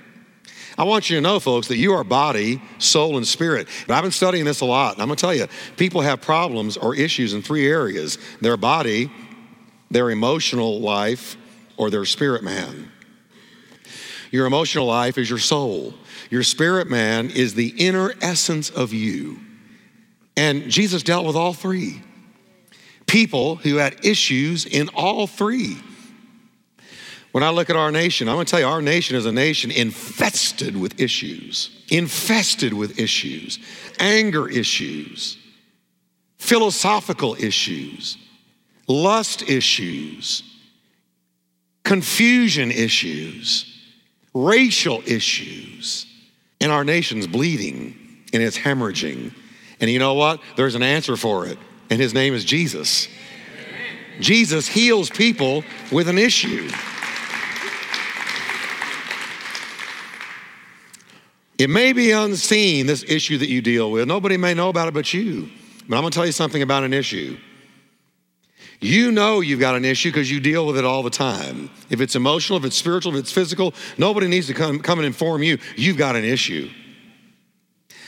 I 0.80 0.84
want 0.84 1.10
you 1.10 1.16
to 1.16 1.20
know, 1.20 1.38
folks, 1.38 1.68
that 1.68 1.76
you 1.76 1.92
are 1.92 2.02
body, 2.02 2.62
soul, 2.78 3.18
and 3.18 3.26
spirit. 3.26 3.68
And 3.82 3.94
I've 3.94 4.02
been 4.02 4.10
studying 4.10 4.46
this 4.46 4.62
a 4.62 4.64
lot. 4.64 4.94
And 4.94 5.02
I'm 5.02 5.08
going 5.08 5.16
to 5.18 5.20
tell 5.20 5.34
you, 5.34 5.46
people 5.76 6.00
have 6.00 6.22
problems 6.22 6.78
or 6.78 6.94
issues 6.94 7.34
in 7.34 7.42
three 7.42 7.66
areas 7.66 8.16
their 8.40 8.56
body, 8.56 9.12
their 9.90 10.08
emotional 10.08 10.80
life, 10.80 11.36
or 11.76 11.90
their 11.90 12.06
spirit 12.06 12.42
man. 12.42 12.90
Your 14.30 14.46
emotional 14.46 14.86
life 14.86 15.18
is 15.18 15.28
your 15.28 15.38
soul, 15.38 15.92
your 16.30 16.42
spirit 16.42 16.88
man 16.88 17.28
is 17.28 17.52
the 17.52 17.74
inner 17.76 18.14
essence 18.22 18.70
of 18.70 18.94
you. 18.94 19.38
And 20.34 20.70
Jesus 20.70 21.02
dealt 21.02 21.26
with 21.26 21.36
all 21.36 21.52
three. 21.52 22.00
People 23.06 23.56
who 23.56 23.76
had 23.76 24.02
issues 24.02 24.64
in 24.64 24.88
all 24.94 25.26
three. 25.26 25.76
When 27.32 27.44
I 27.44 27.50
look 27.50 27.70
at 27.70 27.76
our 27.76 27.92
nation, 27.92 28.28
I'm 28.28 28.34
gonna 28.34 28.44
tell 28.44 28.60
you, 28.60 28.66
our 28.66 28.82
nation 28.82 29.16
is 29.16 29.26
a 29.26 29.32
nation 29.32 29.70
infested 29.70 30.76
with 30.76 31.00
issues, 31.00 31.70
infested 31.88 32.72
with 32.72 32.98
issues, 32.98 33.58
anger 34.00 34.48
issues, 34.48 35.38
philosophical 36.38 37.36
issues, 37.38 38.16
lust 38.88 39.48
issues, 39.48 40.42
confusion 41.84 42.72
issues, 42.72 43.66
racial 44.34 45.02
issues. 45.06 46.06
And 46.60 46.70
our 46.70 46.84
nation's 46.84 47.26
bleeding 47.26 47.96
and 48.32 48.42
it's 48.42 48.58
hemorrhaging. 48.58 49.32
And 49.80 49.90
you 49.90 49.98
know 49.98 50.14
what? 50.14 50.40
There's 50.56 50.74
an 50.74 50.82
answer 50.82 51.16
for 51.16 51.46
it, 51.46 51.58
and 51.88 52.00
his 52.00 52.12
name 52.12 52.34
is 52.34 52.44
Jesus. 52.44 53.08
Jesus 54.20 54.68
heals 54.68 55.08
people 55.08 55.64
with 55.90 56.08
an 56.08 56.18
issue. 56.18 56.70
It 61.60 61.68
may 61.68 61.92
be 61.92 62.10
unseen, 62.10 62.86
this 62.86 63.04
issue 63.06 63.36
that 63.36 63.50
you 63.50 63.60
deal 63.60 63.90
with. 63.90 64.08
Nobody 64.08 64.38
may 64.38 64.54
know 64.54 64.70
about 64.70 64.88
it 64.88 64.94
but 64.94 65.12
you. 65.12 65.50
But 65.86 65.96
I'm 65.96 66.00
going 66.00 66.10
to 66.10 66.16
tell 66.16 66.24
you 66.24 66.32
something 66.32 66.62
about 66.62 66.84
an 66.84 66.94
issue. 66.94 67.36
You 68.80 69.12
know 69.12 69.40
you've 69.40 69.60
got 69.60 69.74
an 69.74 69.84
issue 69.84 70.08
because 70.08 70.30
you 70.30 70.40
deal 70.40 70.66
with 70.66 70.78
it 70.78 70.86
all 70.86 71.02
the 71.02 71.10
time. 71.10 71.68
If 71.90 72.00
it's 72.00 72.16
emotional, 72.16 72.58
if 72.58 72.64
it's 72.64 72.76
spiritual, 72.76 73.14
if 73.14 73.20
it's 73.20 73.30
physical, 73.30 73.74
nobody 73.98 74.26
needs 74.26 74.46
to 74.46 74.54
come, 74.54 74.78
come 74.78 75.00
and 75.00 75.04
inform 75.04 75.42
you. 75.42 75.58
You've 75.76 75.98
got 75.98 76.16
an 76.16 76.24
issue. 76.24 76.70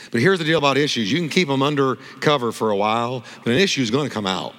But 0.09 0.21
here's 0.21 0.39
the 0.39 0.45
deal 0.45 0.57
about 0.57 0.79
issues 0.79 1.11
you 1.11 1.19
can 1.19 1.29
keep 1.29 1.47
them 1.47 1.61
under 1.61 1.97
cover 2.21 2.51
for 2.51 2.71
a 2.71 2.75
while, 2.75 3.23
but 3.43 3.53
an 3.53 3.59
issue 3.59 3.83
is 3.83 3.91
going 3.91 4.09
to 4.09 4.13
come 4.13 4.25
out. 4.25 4.55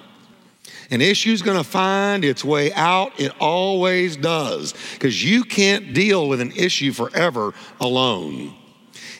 An 0.89 1.01
issue 1.01 1.33
is 1.33 1.41
going 1.41 1.57
to 1.57 1.65
find 1.65 2.23
its 2.23 2.45
way 2.45 2.71
out. 2.71 3.19
It 3.19 3.33
always 3.41 4.15
does 4.15 4.73
because 4.93 5.21
you 5.21 5.43
can't 5.43 5.93
deal 5.93 6.29
with 6.29 6.39
an 6.39 6.53
issue 6.53 6.93
forever 6.93 7.53
alone 7.81 8.55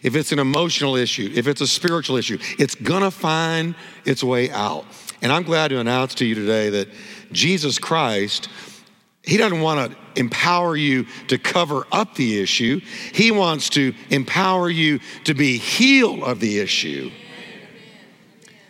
if 0.05 0.15
it's 0.15 0.31
an 0.31 0.37
emotional 0.37 0.95
issue, 0.95 1.31
if 1.33 1.47
it's 1.47 1.61
a 1.61 1.67
spiritual 1.67 2.15
issue, 2.15 2.37
it's 2.59 2.75
gonna 2.75 3.09
find 3.09 3.73
its 4.05 4.23
way 4.23 4.51
out. 4.51 4.85
And 5.23 5.31
I'm 5.31 5.41
glad 5.41 5.69
to 5.69 5.79
announce 5.79 6.13
to 6.15 6.25
you 6.25 6.35
today 6.35 6.69
that 6.69 6.89
Jesus 7.31 7.79
Christ, 7.79 8.47
He 9.23 9.35
doesn't 9.35 9.61
wanna 9.61 9.95
empower 10.15 10.75
you 10.75 11.07
to 11.29 11.39
cover 11.39 11.87
up 11.91 12.13
the 12.13 12.39
issue, 12.39 12.81
He 13.13 13.31
wants 13.31 13.71
to 13.71 13.95
empower 14.11 14.69
you 14.69 14.99
to 15.23 15.33
be 15.33 15.57
healed 15.57 16.21
of 16.21 16.39
the 16.39 16.59
issue. 16.59 17.09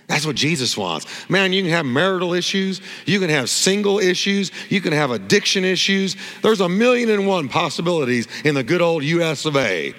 That's 0.08 0.26
what 0.26 0.38
Jesus 0.38 0.78
wants. 0.78 1.06
Man, 1.30 1.52
you 1.52 1.64
can 1.64 1.72
have 1.72 1.86
marital 1.86 2.34
issues, 2.34 2.80
you 3.06 3.20
can 3.20 3.30
have 3.30 3.50
single 3.50 4.00
issues, 4.00 4.54
you 4.70 4.80
can 4.80 4.94
have 4.94 5.12
addiction 5.12 5.66
issues. 5.66 6.16
There's 6.42 6.62
a 6.62 6.70
million 6.70 7.10
and 7.10 7.28
one 7.28 7.50
possibilities 7.50 8.30
in 8.46 8.56
the 8.56 8.64
good 8.64 8.82
old 8.82 9.04
US 9.04 9.44
of 9.44 9.58
A. 9.58 9.94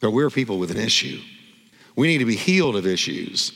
But 0.00 0.10
we're 0.10 0.30
people 0.30 0.58
with 0.58 0.70
an 0.70 0.78
issue. 0.78 1.20
We 1.96 2.08
need 2.08 2.18
to 2.18 2.24
be 2.26 2.36
healed 2.36 2.76
of 2.76 2.86
issues. 2.86 3.52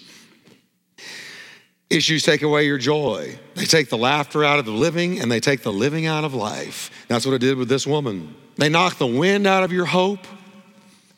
Issues 1.91 2.23
take 2.23 2.43
away 2.43 2.67
your 2.67 2.79
joy. 2.79 3.39
They 3.57 3.65
take 3.65 3.91
the 3.91 3.99
laughter 3.99 4.45
out 4.45 4.59
of 4.59 4.65
the 4.65 4.73
living 4.73 5.21
and 5.21 5.31
they 5.31 5.41
take 5.41 5.63
the 5.63 5.73
living 5.73 6.07
out 6.07 6.25
of 6.25 6.35
life. 6.35 6.91
That's 7.09 7.27
what 7.27 7.35
it 7.35 7.41
did 7.41 7.59
with 7.59 7.69
this 7.69 7.87
woman. 7.87 8.35
They 8.57 8.69
knock 8.69 8.97
the 8.99 9.07
wind 9.07 9.47
out 9.47 9.65
of 9.65 9.73
your 9.73 9.87
hope. 9.87 10.27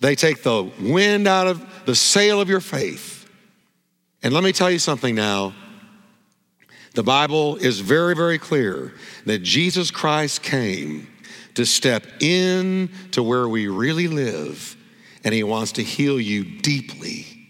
They 0.01 0.15
take 0.17 0.43
the 0.43 0.71
wind 0.81 1.29
out 1.29 1.47
of 1.47 1.85
the 1.85 1.95
sail 1.95 2.41
of 2.41 2.49
your 2.49 2.61
faith. 2.61 3.29
And 4.23 4.33
let 4.33 4.43
me 4.43 4.53
tell 4.53 4.71
you 4.71 4.79
something 4.79 5.15
now. 5.15 5.55
The 6.95 7.03
Bible 7.03 7.57
is 7.57 7.81
very, 7.81 8.15
very 8.15 8.39
clear 8.39 8.95
that 9.27 9.43
Jesus 9.43 9.91
Christ 9.91 10.43
came 10.43 11.07
to 11.55 11.67
step 11.67 12.07
in 12.21 12.91
to 13.13 13.23
where 13.23 13.49
we 13.49 13.69
really 13.69 14.09
live 14.09 14.77
and 15.25 15.35
He 15.35 15.43
wants 15.43 15.73
to 15.73 15.83
heal 15.83 16.21
you 16.21 16.45
deeply. 16.45 17.43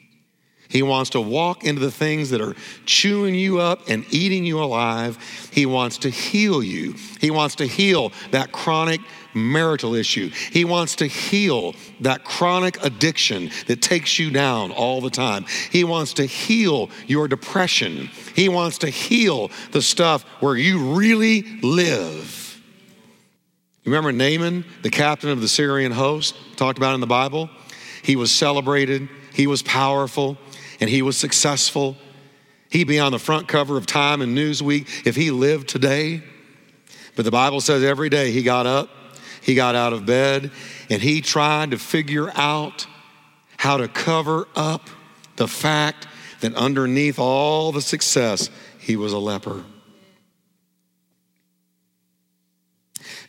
He 0.73 0.83
wants 0.83 1.11
to 1.11 1.21
walk 1.21 1.65
into 1.65 1.83
the 1.83 1.91
things 1.91 2.31
that 2.31 2.41
are 2.41 2.57
chewing 2.87 3.35
you 3.35 3.61
up 3.61 3.91
and 3.91 4.07
eating 4.11 4.47
you 4.47 4.59
alive. 4.63 5.19
He 5.53 5.67
wants 5.67 5.99
to 5.99 6.09
heal 6.09 6.63
you. 6.63 6.95
He 7.21 7.31
wants 7.31 7.57
to 7.57 7.67
heal 7.67 8.11
that 8.31 8.53
chronic 8.53 9.03
marital 9.35 9.95
issue. 9.95 10.31
He 10.31 10.65
wants 10.65 10.97
to 10.97 11.07
heal 11.07 11.75
that 12.01 12.25
chronic 12.25 12.83
addiction 12.83 13.51
that 13.67 13.83
takes 13.83 14.19
you 14.19 14.31
down 14.31 14.71
all 14.71 15.03
the 15.03 15.11
time. 15.11 15.45
He 15.71 15.85
wants 15.85 16.15
to 16.15 16.25
heal 16.25 16.89
your 17.07 17.29
depression. 17.29 18.09
He 18.35 18.49
wants 18.49 18.79
to 18.79 18.89
heal 18.89 19.51
the 19.73 19.83
stuff 19.83 20.23
where 20.41 20.57
you 20.57 20.95
really 20.95 21.43
live. 21.61 22.59
You 23.85 23.93
remember 23.93 24.13
Naaman, 24.13 24.65
the 24.83 24.91
captain 24.91 25.29
of 25.29 25.43
the 25.43 25.49
Syrian 25.49 25.93
host, 25.93 26.35
talked 26.57 26.79
about 26.79 26.95
in 26.95 27.01
the 27.01 27.07
Bible? 27.07 27.51
He 28.03 28.17
was 28.17 28.31
celebrated, 28.31 29.09
he 29.33 29.47
was 29.47 29.63
powerful, 29.63 30.37
and 30.81 30.91
he 30.91 31.03
was 31.03 31.17
successful. 31.17 31.97
He'd 32.69 32.89
be 32.89 32.99
on 32.99 33.13
the 33.13 33.19
front 33.19 33.49
cover 33.49 33.77
of 33.77 33.87
Time 33.87 34.21
and 34.21 34.37
Newsweek 34.37 35.07
if 35.07 35.15
he 35.15 35.31
lived 35.31 35.69
today. 35.69 36.23
But 37.15 37.25
the 37.25 37.31
Bible 37.31 37.61
says 37.61 37.85
every 37.85 38.09
day 38.09 38.31
he 38.33 38.43
got 38.43 38.67
up, 38.67 38.89
he 39.41 39.55
got 39.55 39.75
out 39.75 39.93
of 39.93 40.07
bed, 40.07 40.51
and 40.91 41.03
he 41.03 41.21
tried 41.21 41.71
to 41.73 41.79
figure 41.79 42.31
out 42.35 42.87
how 43.57 43.77
to 43.77 43.89
cover 43.89 44.49
up 44.57 44.89
the 45.37 45.47
fact 45.47 46.09
that 46.41 46.55
underneath 46.55 47.19
all 47.19 47.71
the 47.71 47.81
success, 47.81 48.51
he 48.79 48.97
was 48.97 49.13
a 49.13 49.19
leper. 49.19 49.65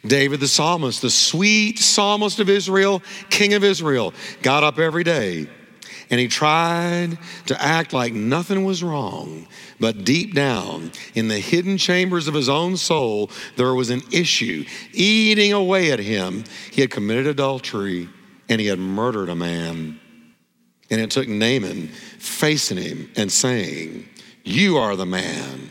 David 0.06 0.40
the 0.40 0.48
psalmist, 0.48 1.02
the 1.02 1.10
sweet 1.10 1.80
psalmist 1.80 2.40
of 2.40 2.50
Israel, 2.50 3.02
king 3.30 3.54
of 3.54 3.64
Israel, 3.64 4.14
got 4.42 4.64
up 4.64 4.78
every 4.80 5.04
day 5.04 5.48
and 6.10 6.20
he 6.20 6.28
tried 6.28 7.18
to 7.48 7.60
act 7.60 7.94
like 7.94 8.14
nothing 8.14 8.66
was 8.66 8.84
wrong. 8.84 9.48
But 9.80 10.06
deep 10.06 10.36
down, 10.36 10.92
in 11.16 11.28
the 11.28 11.40
hidden 11.40 11.78
chambers 11.78 12.28
of 12.28 12.34
his 12.34 12.50
own 12.50 12.78
soul, 12.78 13.32
there 13.56 13.74
was 13.74 13.90
an 13.90 14.02
issue 14.12 14.66
eating 14.92 15.54
away 15.54 15.92
at 15.92 16.00
him. 16.00 16.44
He 16.72 16.82
had 16.82 16.92
committed 16.92 17.26
adultery 17.26 18.10
and 18.50 18.62
he 18.62 18.68
had 18.68 18.80
murdered 18.80 19.30
a 19.30 19.36
man. 19.36 20.00
And 20.92 21.02
it 21.02 21.10
took 21.10 21.28
Naaman 21.28 21.88
facing 22.20 22.78
him 22.78 23.10
and 23.16 23.32
saying, 23.32 24.08
You 24.44 24.78
are 24.78 24.96
the 24.96 25.08
man. 25.08 25.70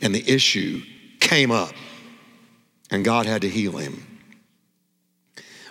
And 0.00 0.14
the 0.14 0.28
issue 0.28 0.82
came 1.20 1.50
up, 1.50 1.72
and 2.94 3.04
God 3.04 3.26
had 3.26 3.42
to 3.42 3.48
heal 3.48 3.76
him. 3.76 4.14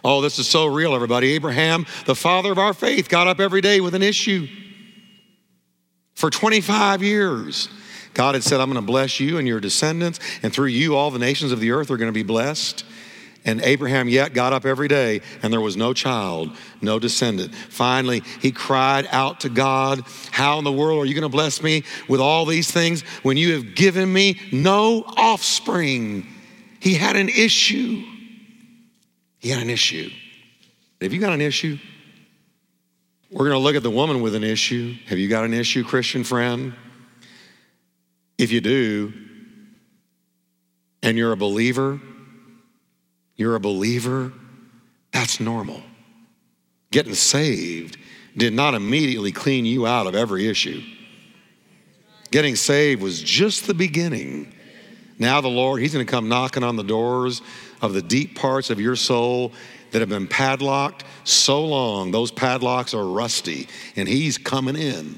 Oh, 0.04 0.22
this 0.22 0.38
is 0.38 0.48
so 0.48 0.66
real, 0.66 0.94
everybody. 0.94 1.32
Abraham, 1.32 1.86
the 2.06 2.16
father 2.16 2.52
of 2.52 2.60
our 2.60 2.74
faith, 2.74 3.08
got 3.08 3.28
up 3.28 3.40
every 3.40 3.62
day 3.62 3.80
with 3.80 3.96
an 3.96 4.04
issue. 4.04 4.48
For 6.14 6.30
25 6.30 7.02
years, 7.02 7.70
God 8.14 8.36
had 8.36 8.44
said, 8.44 8.60
I'm 8.60 8.70
going 8.70 8.76
to 8.76 8.86
bless 8.86 9.20
you 9.20 9.38
and 9.38 9.48
your 9.48 9.62
descendants, 9.62 10.20
and 10.44 10.54
through 10.54 10.68
you, 10.68 10.96
all 10.96 11.10
the 11.10 11.20
nations 11.20 11.52
of 11.52 11.60
the 11.62 11.72
earth 11.72 11.90
are 11.90 11.98
going 11.98 12.10
to 12.10 12.14
be 12.14 12.24
blessed. 12.24 12.84
And 13.46 13.62
Abraham 13.62 14.08
yet 14.08 14.34
got 14.34 14.54
up 14.54 14.66
every 14.66 14.88
day, 14.88 15.22
and 15.42 15.52
there 15.52 15.62
was 15.62 15.76
no 15.76 15.94
child, 15.94 16.56
no 16.82 17.00
descendant. 17.00 17.54
Finally, 17.56 18.24
he 18.42 18.52
cried 18.52 19.08
out 19.10 19.42
to 19.42 19.50
God, 19.50 20.04
How 20.32 20.58
in 20.60 20.64
the 20.64 20.72
world 20.72 21.04
are 21.04 21.06
you 21.06 21.14
going 21.14 21.24
to 21.24 21.30
bless 21.30 21.62
me 21.62 21.84
with 22.08 22.22
all 22.22 22.46
these 22.46 22.72
things 22.72 23.02
when 23.22 23.36
you 23.36 23.54
have 23.54 23.76
given 23.76 24.12
me 24.12 24.40
no 24.52 25.04
offspring? 25.18 26.33
He 26.84 26.96
had 26.96 27.16
an 27.16 27.30
issue. 27.30 28.04
He 29.40 29.48
had 29.48 29.62
an 29.62 29.70
issue. 29.70 30.10
Have 31.00 31.14
you 31.14 31.20
got 31.22 31.32
an 31.32 31.40
issue? 31.40 31.78
We're 33.32 33.46
going 33.46 33.58
to 33.58 33.64
look 33.64 33.78
at 33.78 33.84
the 33.84 33.90
woman 33.90 34.22
with 34.22 34.36
an 34.36 34.44
issue. 34.44 34.94
Have 35.06 35.18
you 35.18 35.30
got 35.30 35.46
an 35.46 35.54
issue, 35.54 35.86
Christian 35.86 36.26
friend? 36.26 36.74
If 38.38 38.52
you 38.52 38.60
do, 38.60 39.14
and 41.02 41.18
you're 41.18 41.32
a 41.32 41.38
believer, 41.38 42.02
you're 43.38 43.56
a 43.56 43.62
believer, 43.62 44.34
that's 45.14 45.40
normal. 45.40 45.82
Getting 46.92 47.14
saved 47.14 47.96
did 48.36 48.52
not 48.52 48.74
immediately 48.74 49.32
clean 49.32 49.64
you 49.64 49.88
out 49.88 50.06
of 50.06 50.16
every 50.16 50.50
issue. 50.50 50.82
Getting 52.30 52.58
saved 52.58 53.02
was 53.02 53.24
just 53.24 53.68
the 53.68 53.74
beginning. 53.74 54.53
Now, 55.24 55.40
the 55.40 55.48
Lord, 55.48 55.82
He's 55.82 55.94
going 55.94 56.06
to 56.06 56.12
come 56.12 56.28
knocking 56.28 56.64
on 56.64 56.76
the 56.76 56.84
doors 56.84 57.42
of 57.82 57.94
the 57.94 58.02
deep 58.02 58.36
parts 58.36 58.70
of 58.70 58.82
your 58.82 58.98
soul 58.98 59.54
that 59.92 60.02
have 60.02 60.10
been 60.10 60.28
padlocked 60.28 61.06
so 61.24 61.64
long, 61.64 62.12
those 62.12 62.30
padlocks 62.30 62.94
are 62.94 63.08
rusty, 63.08 63.70
and 63.96 64.06
He's 64.06 64.38
coming 64.38 64.76
in. 64.76 65.18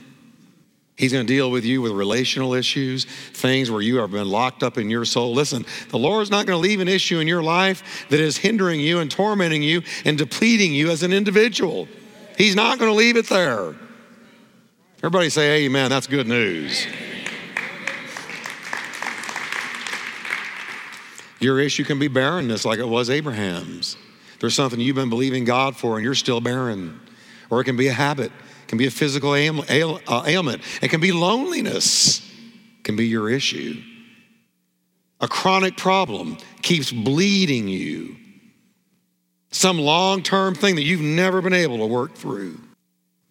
He's 0.95 1.12
going 1.12 1.25
to 1.25 1.33
deal 1.33 1.50
with 1.50 1.65
you 1.65 1.81
with 1.81 1.91
relational 1.91 2.53
issues, 2.53 3.05
things 3.05 3.71
where 3.71 3.81
you 3.81 3.97
have 3.97 4.12
been 4.12 4.29
locked 4.29 4.62
up 4.62 4.77
in 4.77 4.91
your 4.91 5.05
soul. 5.05 5.33
Listen, 5.33 5.65
the 5.89 5.97
Lord's 5.97 6.29
not 6.29 6.45
going 6.45 6.55
to 6.55 6.62
leave 6.62 6.81
an 6.81 6.88
issue 6.88 7.19
in 7.19 7.27
your 7.27 7.41
life 7.41 8.05
that 8.09 8.19
is 8.19 8.38
hindering 8.38 8.79
you 8.79 9.00
and 9.00 9.09
tormenting 9.09 9.63
you 9.63 9.81
and 10.05 10.19
depleting 10.19 10.71
you 10.71 10.91
as 10.91 11.01
an 11.01 11.13
individual. 11.13 11.88
He's 12.38 12.55
not 12.55 12.77
going 12.77 12.91
to 12.91 12.95
leave 12.95 13.17
it 13.17 13.27
there. 13.27 13.74
Everybody 15.00 15.31
say, 15.31 15.65
Amen. 15.65 15.89
That's 15.89 16.05
good 16.05 16.27
news. 16.27 16.85
Your 21.39 21.60
issue 21.60 21.84
can 21.84 22.00
be 22.00 22.08
barrenness, 22.08 22.65
like 22.65 22.80
it 22.80 22.88
was 22.88 23.10
Abraham's. 23.10 23.98
There's 24.40 24.53
something 24.53 24.79
you've 24.79 24.96
been 24.96 25.09
believing 25.09 25.46
God 25.46 25.75
for 25.75 25.96
and 25.96 26.03
you're 26.03 26.16
still 26.16 26.42
barren. 26.42 27.00
Or 27.50 27.62
it 27.62 27.66
can 27.66 27.77
be 27.77 27.88
a 27.88 27.94
habit, 27.94 28.31
it 28.31 28.68
can 28.68 28.77
be 28.77 28.88
a 28.88 28.92
physical 28.92 29.36
ail- 29.36 29.66
ail- 29.70 30.01
uh, 30.07 30.24
ailment, 30.25 30.62
it 30.81 30.90
can 30.90 31.01
be 31.01 31.12
loneliness, 31.12 32.20
it 32.79 32.83
can 32.83 32.96
be 32.96 33.07
your 33.07 33.29
issue. 33.29 33.81
A 35.22 35.27
chronic 35.27 35.77
problem 35.77 36.38
keeps 36.62 36.92
bleeding 36.92 37.68
you. 37.68 38.16
Some 39.51 39.79
long 39.79 40.22
term 40.22 40.53
thing 40.55 40.75
that 40.75 40.83
you've 40.83 41.01
never 41.01 41.42
been 41.42 41.53
able 41.53 41.77
to 41.77 41.86
work 41.86 42.16
through. 42.16 42.59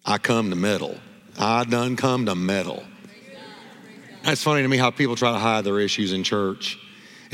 I 0.03 0.17
come 0.17 0.49
to 0.49 0.55
meddle. 0.55 0.97
I 1.37 1.63
done 1.65 1.95
come 1.95 2.25
to 2.25 2.35
meddle. 2.35 2.83
That's 4.23 4.41
funny 4.41 4.63
to 4.63 4.67
me 4.67 4.77
how 4.77 4.89
people 4.89 5.15
try 5.15 5.31
to 5.31 5.37
hide 5.37 5.65
their 5.65 5.79
issues 5.79 6.13
in 6.13 6.23
church. 6.23 6.79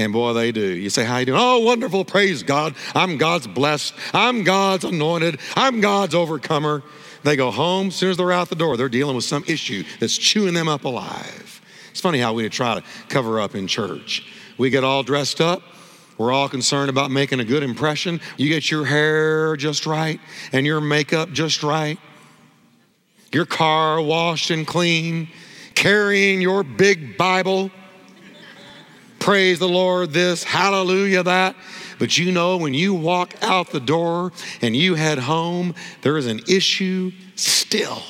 And 0.02 0.14
boy, 0.14 0.34
they 0.34 0.52
do. 0.52 0.66
You 0.66 0.90
say, 0.90 1.06
How 1.06 1.18
you 1.18 1.28
doing? 1.28 1.40
Oh, 1.42 1.60
wonderful. 1.60 2.04
Praise 2.06 2.44
God. 2.44 2.76
I'm 2.96 3.18
God's 3.18 3.48
blessed. 3.48 3.94
I'm 4.14 4.44
God's 4.44 4.84
anointed. 4.84 5.40
I'm 5.56 5.80
God's 5.80 6.16
overcomer. 6.16 6.82
They 7.24 7.36
go 7.36 7.52
home, 7.52 7.88
as 7.88 7.96
soon 7.96 8.10
as 8.10 8.18
they're 8.18 8.32
out 8.32 8.50
the 8.50 8.56
door, 8.56 8.78
they're 8.78 8.90
dealing 8.90 9.16
with 9.16 9.26
some 9.26 9.44
issue 9.48 9.84
that's 10.00 10.18
chewing 10.18 10.56
them 10.56 10.68
up 10.68 10.86
alive. 10.86 11.62
It's 11.92 12.02
funny 12.02 12.20
how 12.20 12.34
we 12.34 12.50
try 12.50 12.76
to 12.76 12.84
cover 13.10 13.40
up 13.40 13.54
in 13.54 13.68
church. 13.68 14.26
We 14.58 14.72
get 14.72 14.84
all 14.84 15.04
dressed 15.04 15.40
up. 15.40 15.62
We're 16.18 16.32
all 16.32 16.50
concerned 16.50 16.90
about 16.90 17.12
making 17.12 17.40
a 17.40 17.46
good 17.46 17.64
impression. 17.64 18.22
You 18.38 18.50
get 18.50 18.72
your 18.72 18.86
hair 18.86 19.56
just 19.56 19.86
right 19.86 20.20
and 20.52 20.66
your 20.66 20.82
makeup 20.82 21.32
just 21.32 21.64
right, 21.64 22.00
your 23.32 23.46
car 23.46 24.02
washed 24.02 24.50
and 24.50 24.66
clean, 24.66 25.30
carrying 25.76 26.42
your 26.42 26.64
big 26.64 27.18
Bible 27.18 27.72
praise 29.22 29.60
the 29.60 29.70
Lord, 29.70 30.12
this, 30.12 30.44
hallelujah, 30.44 31.24
that. 31.24 31.56
But 32.00 32.18
you 32.18 32.32
know, 32.32 32.58
when 32.58 32.74
you 32.74 32.94
walk 32.94 33.36
out 33.42 33.70
the 33.70 33.80
door 33.80 34.34
and 34.62 34.76
you 34.76 34.96
head 34.96 35.20
home, 35.20 35.76
there 36.02 36.18
is 36.18 36.26
an 36.26 36.42
issue 36.50 37.12
still. 37.36 38.02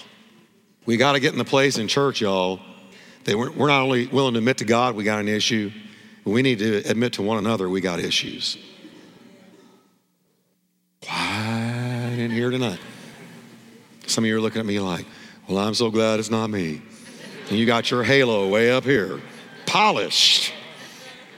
We 0.85 0.97
got 0.97 1.11
to 1.11 1.19
get 1.19 1.33
in 1.33 1.37
the 1.37 1.45
place 1.45 1.77
in 1.77 1.87
church, 1.87 2.21
y'all, 2.21 2.59
that 3.25 3.37
we're, 3.37 3.67
not 3.67 3.81
only 3.81 4.07
willing 4.07 4.33
to 4.33 4.39
admit 4.39 4.57
to 4.59 4.65
God 4.65 4.95
we 4.95 5.03
got 5.03 5.19
an 5.19 5.27
issue, 5.27 5.71
we 6.23 6.41
need 6.41 6.59
to 6.59 6.77
admit 6.89 7.13
to 7.13 7.21
one 7.21 7.37
another 7.37 7.69
we 7.69 7.81
got 7.81 7.99
issues. 7.99 8.57
Quiet 11.03 12.19
in 12.19 12.31
here 12.31 12.49
tonight. 12.49 12.79
Some 14.07 14.23
of 14.23 14.29
you 14.29 14.37
are 14.37 14.41
looking 14.41 14.59
at 14.59 14.65
me 14.65 14.79
like, 14.79 15.05
well, 15.47 15.57
I'm 15.57 15.73
so 15.73 15.91
glad 15.91 16.19
it's 16.19 16.29
not 16.29 16.49
me. 16.49 16.81
And 17.49 17.59
you 17.59 17.65
got 17.65 17.91
your 17.91 18.03
halo 18.03 18.47
way 18.47 18.71
up 18.71 18.85
here, 18.85 19.19
polished. 19.65 20.53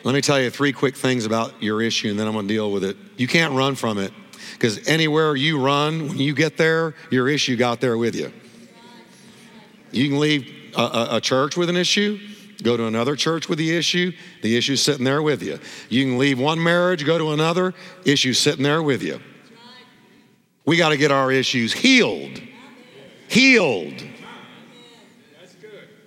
Let 0.03 0.13
me 0.13 0.21
tell 0.21 0.39
you 0.39 0.49
three 0.49 0.73
quick 0.73 0.97
things 0.97 1.25
about 1.25 1.63
your 1.63 1.81
issue, 1.81 2.09
and 2.09 2.19
then 2.19 2.27
I'm 2.27 2.33
going 2.33 2.47
to 2.47 2.53
deal 2.53 2.71
with 2.71 2.83
it. 2.83 2.97
You 3.15 3.27
can't 3.27 3.53
run 3.53 3.75
from 3.75 3.97
it 3.97 4.11
because 4.53 4.85
anywhere 4.87 5.35
you 5.35 5.59
run, 5.59 6.09
when 6.09 6.17
you 6.17 6.33
get 6.33 6.57
there, 6.57 6.93
your 7.09 7.29
issue 7.29 7.55
got 7.55 7.79
there 7.79 7.97
with 7.97 8.15
you. 8.15 8.31
You 9.91 10.09
can 10.09 10.19
leave 10.19 10.73
a, 10.75 10.81
a, 10.81 11.07
a 11.17 11.21
church 11.21 11.55
with 11.55 11.69
an 11.69 11.77
issue, 11.77 12.19
go 12.63 12.75
to 12.75 12.85
another 12.85 13.15
church 13.15 13.47
with 13.47 13.59
the 13.59 13.75
issue, 13.75 14.11
the 14.41 14.57
issue's 14.57 14.81
sitting 14.81 15.05
there 15.05 15.21
with 15.21 15.41
you. 15.41 15.59
You 15.87 16.03
can 16.03 16.17
leave 16.17 16.37
one 16.37 16.61
marriage, 16.61 17.05
go 17.05 17.17
to 17.17 17.31
another, 17.31 17.73
issue 18.03 18.33
sitting 18.33 18.63
there 18.63 18.83
with 18.83 19.03
you. 19.03 19.21
We 20.65 20.77
got 20.77 20.89
to 20.89 20.97
get 20.97 21.11
our 21.11 21.31
issues 21.31 21.71
healed. 21.71 22.41
Healed. 23.29 24.03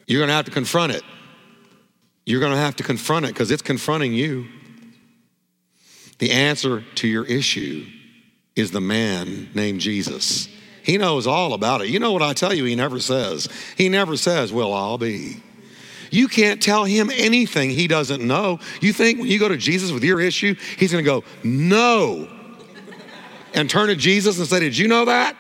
You're 0.07 0.21
going 0.21 0.29
to 0.29 0.35
have 0.35 0.45
to 0.47 0.51
confront 0.51 0.93
it. 0.93 1.03
You're 2.27 2.41
going 2.41 2.53
to 2.53 2.59
have 2.59 2.77
to 2.77 2.83
confront 2.83 3.25
it 3.25 3.29
because 3.29 3.51
it's 3.51 3.63
confronting 3.63 4.13
you. 4.13 4.49
The 6.19 6.33
answer 6.33 6.83
to 6.97 7.09
your 7.09 7.25
issue 7.25 7.87
is 8.57 8.73
the 8.73 8.81
man 8.81 9.49
named 9.55 9.81
Jesus. 9.81 10.49
He 10.83 10.99
knows 10.99 11.27
all 11.27 11.53
about 11.55 11.83
it. 11.83 11.89
You 11.89 12.01
know 12.01 12.13
what 12.13 12.23
I 12.23 12.33
tell 12.33 12.53
you, 12.53 12.65
he 12.65 12.75
never 12.75 12.99
says. 13.01 13.49
He 13.77 13.89
never 13.89 14.17
says, 14.17 14.53
Well, 14.53 14.73
I'll 14.73 14.99
be. 14.99 15.43
You 16.11 16.29
can't 16.29 16.63
tell 16.63 16.85
him 16.85 17.11
anything 17.13 17.71
he 17.71 17.89
doesn't 17.89 18.25
know. 18.25 18.61
You 18.81 18.93
think 18.93 19.19
when 19.19 19.29
you 19.29 19.39
go 19.39 19.49
to 19.49 19.57
Jesus 19.57 19.91
with 19.91 20.05
your 20.05 20.21
issue, 20.21 20.55
he's 20.79 20.93
going 20.93 21.05
to 21.05 21.09
go, 21.09 21.25
No, 21.45 22.29
and 23.55 23.69
turn 23.69 23.89
to 23.89 23.97
Jesus 23.97 24.39
and 24.39 24.47
say, 24.47 24.61
Did 24.61 24.77
you 24.77 24.89
know 24.89 25.05
that? 25.05 25.37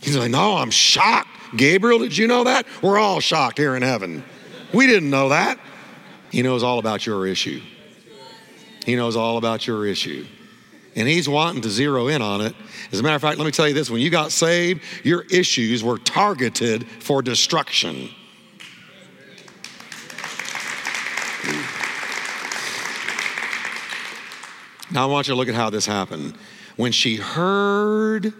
He's 0.00 0.16
like, 0.16 0.30
No, 0.30 0.56
I'm 0.56 0.70
shocked. 0.70 1.28
Gabriel, 1.56 1.98
did 1.98 2.16
you 2.16 2.26
know 2.26 2.44
that? 2.44 2.66
We're 2.82 2.98
all 2.98 3.20
shocked 3.20 3.58
here 3.58 3.76
in 3.76 3.82
heaven. 3.82 4.24
We 4.76 4.86
didn't 4.86 5.08
know 5.08 5.30
that. 5.30 5.58
He 6.30 6.42
knows 6.42 6.62
all 6.62 6.78
about 6.78 7.06
your 7.06 7.26
issue. 7.26 7.62
He 8.84 8.94
knows 8.94 9.16
all 9.16 9.38
about 9.38 9.66
your 9.66 9.86
issue. 9.86 10.26
And 10.94 11.08
he's 11.08 11.26
wanting 11.26 11.62
to 11.62 11.70
zero 11.70 12.08
in 12.08 12.20
on 12.20 12.42
it. 12.42 12.54
As 12.92 13.00
a 13.00 13.02
matter 13.02 13.16
of 13.16 13.22
fact, 13.22 13.38
let 13.38 13.46
me 13.46 13.52
tell 13.52 13.66
you 13.66 13.72
this 13.72 13.88
when 13.88 14.02
you 14.02 14.10
got 14.10 14.32
saved, 14.32 14.82
your 15.02 15.22
issues 15.30 15.82
were 15.82 15.96
targeted 15.96 16.86
for 16.86 17.22
destruction. 17.22 18.10
Now, 24.90 25.04
I 25.04 25.06
want 25.06 25.26
you 25.26 25.32
to 25.32 25.38
look 25.38 25.48
at 25.48 25.54
how 25.54 25.70
this 25.70 25.86
happened. 25.86 26.36
When 26.76 26.92
she 26.92 27.16
heard 27.16 28.34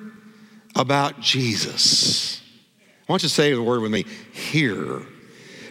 about 0.75 1.19
Jesus, 1.19 2.43
I 3.09 3.13
want 3.13 3.23
you 3.23 3.31
to 3.31 3.35
say 3.35 3.55
the 3.55 3.63
word 3.63 3.81
with 3.81 3.91
me 3.91 4.05
here 4.35 5.01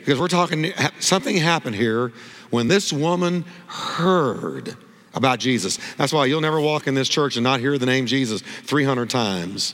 because 0.06 0.20
we're 0.20 0.28
talking, 0.28 0.72
something 1.00 1.36
happened 1.36 1.76
here 1.76 2.14
when 2.52 2.68
this 2.68 2.94
woman 2.94 3.44
heard 3.66 4.78
about 5.16 5.40
Jesus. 5.40 5.80
That's 5.98 6.14
why 6.14 6.28
you'll 6.28 6.42
never 6.42 6.62
walk 6.62 6.86
in 6.86 6.94
this 6.94 7.10
church 7.10 7.38
and 7.38 7.44
not 7.44 7.60
hear 7.60 7.80
the 7.80 7.88
name 7.88 8.06
Jesus 8.06 8.44
300 8.44 9.10
times. 9.10 9.74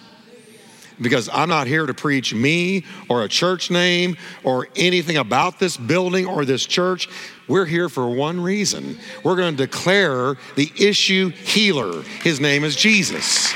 Because 1.02 1.28
I'm 1.34 1.50
not 1.50 1.68
here 1.68 1.86
to 1.86 1.94
preach 1.94 2.34
me 2.34 2.86
or 3.10 3.24
a 3.24 3.28
church 3.28 3.70
name 3.72 4.16
or 4.46 4.70
anything 4.78 5.18
about 5.18 5.60
this 5.60 5.76
building 5.76 6.26
or 6.26 6.46
this 6.46 6.66
church. 6.66 7.10
We're 7.50 7.66
here 7.66 7.90
for 7.90 8.10
one 8.10 8.40
reason. 8.40 9.00
We're 9.26 9.36
going 9.36 9.58
to 9.58 9.68
declare 9.68 10.38
the 10.56 10.72
issue 10.80 11.28
healer. 11.28 12.04
His 12.24 12.40
name 12.40 12.64
is 12.64 12.78
Jesus. 12.78 13.54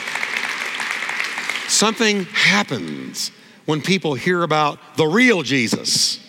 Something 1.70 2.26
happens 2.26 3.32
when 3.66 3.82
people 3.82 4.16
hear 4.16 4.44
about 4.44 4.98
the 4.98 5.06
real 5.06 5.42
Jesus. 5.42 6.25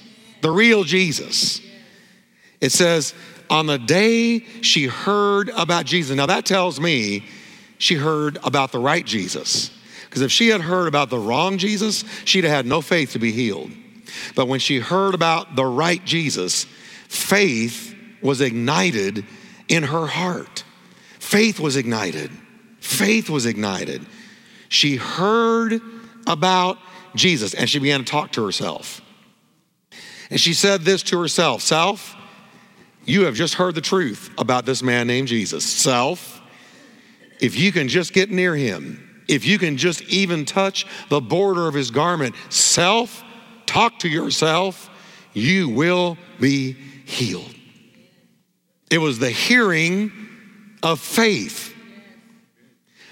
The 0.47 0.53
real 0.53 0.85
Jesus. 0.85 1.61
It 2.61 2.71
says, 2.71 3.15
on 3.51 3.67
the 3.67 3.79
day 3.79 4.39
she 4.63 4.85
heard 4.85 5.49
about 5.49 5.87
Jesus. 5.87 6.17
Now 6.17 6.27
that 6.27 6.47
tells 6.47 6.79
me 6.79 7.25
she 7.79 7.97
heard 7.97 8.39
about 8.45 8.71
the 8.71 8.79
right 8.79 9.05
Jesus. 9.05 9.77
Because 10.05 10.23
if 10.23 10.31
she 10.31 10.47
had 10.47 10.61
heard 10.61 10.87
about 10.87 11.11
the 11.11 11.19
wrong 11.19 11.59
Jesus, 11.59 12.05
she'd 12.25 12.45
have 12.45 12.53
had 12.53 12.65
no 12.65 12.81
faith 12.81 13.15
to 13.15 13.19
be 13.19 13.33
healed. 13.33 13.73
But 14.37 14.47
when 14.47 14.61
she 14.61 14.79
heard 14.79 15.15
about 15.15 15.57
the 15.57 15.67
right 15.67 16.05
Jesus, 16.05 16.63
faith 17.09 17.93
was 18.23 18.41
ignited 18.41 19.25
in 19.67 19.83
her 19.83 20.07
heart. 20.07 20.63
Faith 21.19 21.59
was 21.59 21.75
ignited. 21.75 22.31
Faith 22.79 23.29
was 23.29 23.47
ignited. 23.47 24.07
She 24.69 24.95
heard 24.95 25.81
about 26.25 26.79
Jesus 27.17 27.53
and 27.53 27.69
she 27.69 27.81
began 27.81 28.05
to 28.05 28.07
talk 28.07 28.31
to 28.31 28.45
herself. 28.45 29.01
And 30.31 30.41
she 30.41 30.55
said 30.55 30.83
this 30.83 31.03
to 31.05 31.21
herself 31.21 31.63
Self, 31.63 32.17
you 33.05 33.25
have 33.25 33.35
just 33.35 33.55
heard 33.55 33.75
the 33.75 33.81
truth 33.81 34.31
about 34.37 34.67
this 34.67 34.83
man 34.83 35.07
named 35.07 35.29
Jesus. 35.29 35.65
Self, 35.65 36.41
if 37.41 37.57
you 37.57 37.73
can 37.73 37.89
just 37.89 38.13
get 38.13 38.31
near 38.31 38.57
him, 38.57 39.25
if 39.29 39.47
you 39.47 39.59
can 39.59 39.77
just 39.77 40.03
even 40.03 40.45
touch 40.45 40.87
the 41.09 41.21
border 41.21 41.69
of 41.69 41.75
his 41.75 41.91
garment, 41.91 42.35
self, 42.49 43.25
talk 43.67 44.01
to 44.01 44.09
yourself, 44.09 44.91
you 45.33 45.69
will 45.69 46.17
be 46.41 46.73
healed. 46.73 47.55
It 48.91 48.99
was 48.99 49.19
the 49.19 49.31
hearing 49.31 50.13
of 50.83 51.01
faith. 51.01 51.75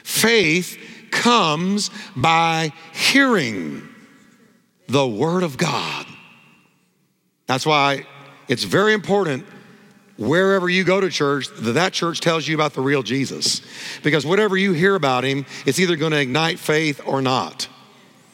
Faith 0.03 0.79
comes 1.11 1.91
by 2.17 2.73
hearing 2.93 3.89
the 4.89 5.07
Word 5.07 5.43
of 5.43 5.57
God. 5.57 6.07
That's 7.47 7.67
why 7.67 8.07
it's 8.49 8.65
very 8.65 8.95
important 8.95 9.47
wherever 10.17 10.69
you 10.69 10.85
go 10.85 11.01
to 11.01 11.11
church, 11.11 11.49
that 11.57 11.73
that 11.73 11.93
church 11.93 12.21
tells 12.21 12.47
you 12.47 12.55
about 12.55 12.75
the 12.75 12.81
real 12.81 13.03
Jesus. 13.03 13.63
Because 14.03 14.25
whatever 14.25 14.57
you 14.57 14.73
hear 14.73 14.95
about 14.95 15.25
him, 15.25 15.45
it's 15.67 15.79
either 15.79 15.97
going 15.97 16.13
to 16.13 16.21
ignite 16.21 16.59
faith 16.59 17.01
or 17.05 17.21
not. 17.21 17.69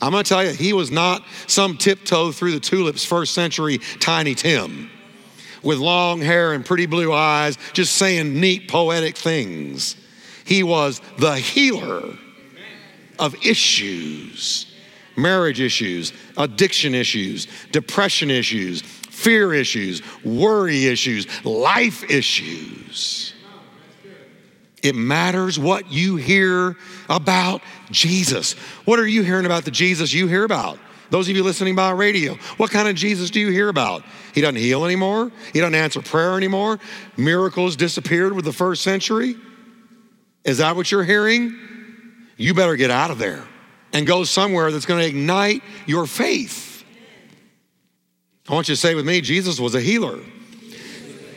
I'm 0.03 0.13
going 0.13 0.25
to 0.25 0.29
tell 0.29 0.45
you, 0.45 0.53
he 0.53 0.73
was 0.73 0.91
not 0.91 1.23
some 1.47 1.77
tiptoe 1.77 2.33
through 2.33 2.53
the 2.53 2.61
tulips 2.61 3.05
first 3.05 3.35
century 3.35 3.79
Tiny 3.99 4.35
Tim 4.35 4.91
with 5.63 5.79
long 5.79 6.21
hair 6.21 6.53
and 6.53 6.65
pretty 6.65 6.87
blue 6.87 7.13
eyes, 7.13 7.59
just 7.75 7.97
saying 7.97 8.41
neat 8.41 8.69
poetic 8.69 9.17
things. 9.17 9.97
He 10.45 10.63
was 10.63 11.03
the 11.19 11.37
healer 11.37 12.17
of 13.19 13.35
issues 13.45 14.70
marriage 15.21 15.61
issues, 15.61 16.13
addiction 16.37 16.95
issues, 16.95 17.47
depression 17.73 18.31
issues, 18.31 18.83
fear 18.83 19.53
issues, 19.53 20.03
worry 20.25 20.87
issues, 20.87 21.27
life 21.45 22.09
issues. 22.11 23.35
It 24.83 24.95
matters 24.95 25.59
what 25.59 25.93
you 25.93 26.17
hear 26.17 26.77
about 27.09 27.61
Jesus. 27.91 28.55
What 28.87 28.99
are 28.99 29.07
you 29.07 29.23
hearing 29.23 29.45
about 29.45 29.65
the 29.65 29.71
Jesus 29.71 30.13
you 30.13 30.27
hear 30.27 30.45
about? 30.45 30.79
Those 31.11 31.29
of 31.29 31.37
you 31.37 31.43
listening 31.43 31.75
by 31.75 31.91
radio, 31.91 32.35
what 32.57 32.71
kind 32.71 32.89
of 32.89 32.95
Jesus 32.95 33.31
do 33.31 33.41
you 33.41 33.51
hear 33.51 33.69
about? 33.69 34.05
He 34.33 34.41
doesn't 34.41 34.57
heal 34.57 34.85
anymore. 34.85 35.33
He 35.53 35.59
doesn't 35.59 35.75
answer 35.75 36.01
prayer 36.01 36.37
anymore. 36.37 36.79
Miracles 37.17 37.77
disappeared 37.77 38.33
with 38.33 38.45
the 38.45 38.53
first 38.53 38.83
century. 38.83 39.35
Is 40.45 40.59
that 40.59 40.77
what 40.77 40.91
you're 40.91 41.05
hearing? 41.05 41.59
You 42.37 42.55
better 42.55 42.77
get 42.77 42.91
out 42.91 43.11
of 43.11 43.19
there 43.19 43.45
and 43.93 44.07
go 44.07 44.25
somewhere 44.25 44.71
that's 44.71 44.87
going 44.87 45.01
to 45.01 45.07
ignite 45.07 45.63
your 45.87 46.07
faith. 46.07 46.85
I 48.49 48.55
want 48.55 48.69
you 48.69 48.75
to 48.75 48.81
say 48.81 48.95
with 48.95 49.07
me 49.07 49.21
Jesus 49.21 49.61
was 49.61 49.75
a 49.75 49.81
healer. 49.81 50.19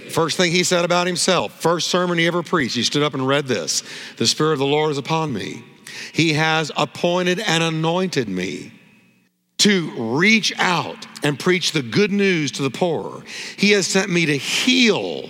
First 0.10 0.38
thing 0.38 0.52
he 0.52 0.64
said 0.64 0.86
about 0.86 1.08
himself, 1.08 1.60
first 1.60 1.88
sermon 1.88 2.20
he 2.20 2.28
ever 2.28 2.44
preached, 2.44 2.76
he 2.76 2.84
stood 2.84 3.02
up 3.02 3.16
and 3.16 3.28
read 3.28 3.48
this 3.48 3.84
The 4.18 4.28
Spirit 4.28 4.54
of 4.54 4.60
the 4.60 4.66
Lord 4.66 4.92
is 4.92 4.98
upon 4.98 5.34
me. 5.34 5.64
He 6.12 6.34
has 6.34 6.72
appointed 6.76 7.40
and 7.40 7.64
anointed 7.64 8.28
me 8.28 8.72
to 9.60 9.92
reach 10.16 10.52
out 10.60 11.08
and 11.24 11.40
preach 11.40 11.72
the 11.72 11.82
good 11.82 12.12
news 12.12 12.52
to 12.52 12.64
the 12.64 12.70
poor. 12.70 13.24
He 13.58 13.72
has 13.72 13.88
sent 13.88 14.10
me 14.10 14.26
to 14.26 14.38
heal 14.38 15.30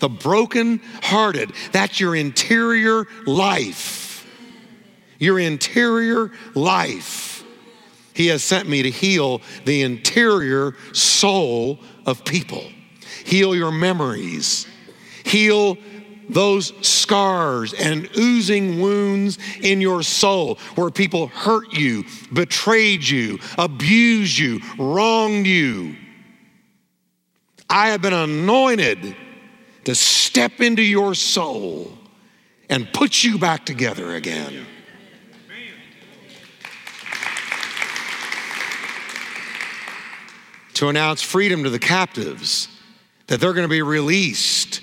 the 0.00 0.08
broken-hearted. 0.08 1.52
That's 1.70 2.00
your 2.00 2.16
interior 2.16 3.06
life. 3.24 4.01
Your 5.22 5.38
interior 5.38 6.32
life. 6.56 7.44
He 8.12 8.26
has 8.26 8.42
sent 8.42 8.68
me 8.68 8.82
to 8.82 8.90
heal 8.90 9.40
the 9.64 9.82
interior 9.82 10.74
soul 10.92 11.78
of 12.04 12.24
people, 12.24 12.64
heal 13.24 13.54
your 13.54 13.70
memories, 13.70 14.66
heal 15.22 15.78
those 16.28 16.72
scars 16.84 17.72
and 17.72 18.08
oozing 18.18 18.80
wounds 18.80 19.38
in 19.60 19.80
your 19.80 20.02
soul 20.02 20.58
where 20.74 20.90
people 20.90 21.28
hurt 21.28 21.72
you, 21.72 22.04
betrayed 22.32 23.08
you, 23.08 23.38
abused 23.56 24.36
you, 24.36 24.60
wronged 24.76 25.46
you. 25.46 25.94
I 27.70 27.90
have 27.90 28.02
been 28.02 28.12
anointed 28.12 29.14
to 29.84 29.94
step 29.94 30.60
into 30.60 30.82
your 30.82 31.14
soul 31.14 31.96
and 32.68 32.92
put 32.92 33.22
you 33.22 33.38
back 33.38 33.64
together 33.64 34.16
again. 34.16 34.66
To 40.82 40.88
announce 40.88 41.22
freedom 41.22 41.62
to 41.62 41.70
the 41.70 41.78
captives, 41.78 42.66
that 43.28 43.38
they're 43.38 43.52
going 43.52 43.62
to 43.62 43.70
be 43.70 43.82
released. 43.82 44.80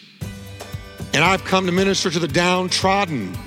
And 1.13 1.25
I've 1.25 1.43
come 1.43 1.65
to 1.65 1.73
minister 1.73 2.09
to 2.09 2.19
the 2.19 2.27
downtrodden, 2.27 3.38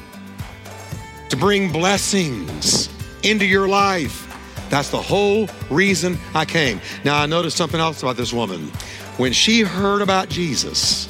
to 1.30 1.36
bring 1.38 1.72
blessings 1.72 2.90
into 3.22 3.46
your 3.46 3.68
life. 3.68 4.28
That's 4.68 4.90
the 4.90 5.00
whole 5.00 5.48
reason 5.70 6.18
I 6.34 6.44
came. 6.44 6.82
Now, 7.06 7.16
I 7.16 7.24
noticed 7.24 7.56
something 7.56 7.80
else 7.80 8.02
about 8.02 8.18
this 8.18 8.34
woman. 8.34 8.70
When 9.16 9.32
she 9.32 9.62
heard 9.62 10.02
about 10.02 10.28
Jesus, 10.28 11.08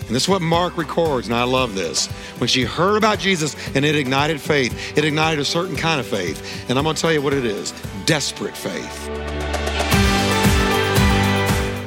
and 0.00 0.16
this 0.16 0.24
is 0.24 0.28
what 0.28 0.42
Mark 0.42 0.76
records, 0.76 1.28
and 1.28 1.36
I 1.36 1.44
love 1.44 1.76
this. 1.76 2.08
When 2.38 2.48
she 2.48 2.64
heard 2.64 2.96
about 2.96 3.20
Jesus 3.20 3.54
and 3.76 3.84
it 3.84 3.94
ignited 3.94 4.40
faith, 4.40 4.98
it 4.98 5.04
ignited 5.04 5.38
a 5.38 5.44
certain 5.44 5.76
kind 5.76 6.00
of 6.00 6.06
faith. 6.08 6.68
And 6.68 6.76
I'm 6.76 6.82
going 6.82 6.96
to 6.96 7.00
tell 7.00 7.12
you 7.12 7.22
what 7.22 7.34
it 7.34 7.44
is 7.44 7.72
desperate 8.04 8.56
faith 8.56 9.45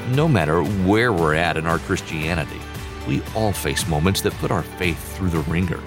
no 0.10 0.28
matter 0.28 0.64
where 0.64 1.14
we're 1.14 1.36
at 1.36 1.58
in 1.58 1.66
our 1.66 1.80
Christianity, 1.80 2.60
we 3.08 3.22
all 3.36 3.52
face 3.52 3.88
moments 3.88 4.22
that 4.22 4.34
put 4.34 4.52
our 4.52 4.64
faith 4.64 5.16
through 5.16 5.30
the 5.30 5.40
wringer. 5.42 5.80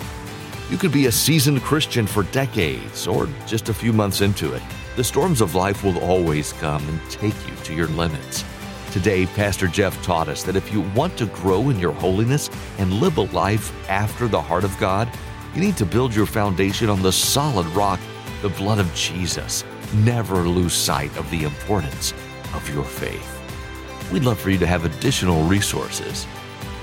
You 0.70 0.78
could 0.78 0.92
be 0.92 1.06
a 1.06 1.12
seasoned 1.12 1.62
Christian 1.62 2.06
for 2.06 2.22
decades 2.24 3.06
or 3.06 3.28
just 3.46 3.68
a 3.68 3.74
few 3.74 3.92
months 3.92 4.20
into 4.20 4.54
it. 4.54 4.62
The 4.96 5.04
storms 5.04 5.40
of 5.40 5.54
life 5.54 5.84
will 5.84 5.98
always 5.98 6.52
come 6.54 6.86
and 6.88 7.10
take 7.10 7.34
you 7.48 7.54
to 7.64 7.74
your 7.74 7.88
limits. 7.88 8.44
Today, 8.92 9.26
Pastor 9.26 9.66
Jeff 9.66 10.00
taught 10.02 10.28
us 10.28 10.42
that 10.42 10.56
if 10.56 10.72
you 10.72 10.82
want 10.94 11.16
to 11.18 11.26
grow 11.26 11.70
in 11.70 11.78
your 11.78 11.92
holiness 11.92 12.50
and 12.78 12.92
live 12.94 13.16
a 13.16 13.22
life 13.22 13.72
after 13.88 14.28
the 14.28 14.40
heart 14.40 14.64
of 14.64 14.78
God, 14.78 15.08
you 15.54 15.60
need 15.60 15.76
to 15.78 15.86
build 15.86 16.14
your 16.14 16.26
foundation 16.26 16.88
on 16.88 17.02
the 17.02 17.12
solid 17.12 17.66
rock, 17.68 18.00
the 18.42 18.50
blood 18.50 18.78
of 18.78 18.94
Jesus. 18.94 19.64
Never 19.94 20.36
lose 20.36 20.74
sight 20.74 21.14
of 21.16 21.30
the 21.30 21.44
importance 21.44 22.12
of 22.54 22.68
your 22.74 22.84
faith. 22.84 23.41
We'd 24.12 24.24
love 24.24 24.38
for 24.38 24.50
you 24.50 24.58
to 24.58 24.66
have 24.66 24.84
additional 24.84 25.42
resources. 25.44 26.26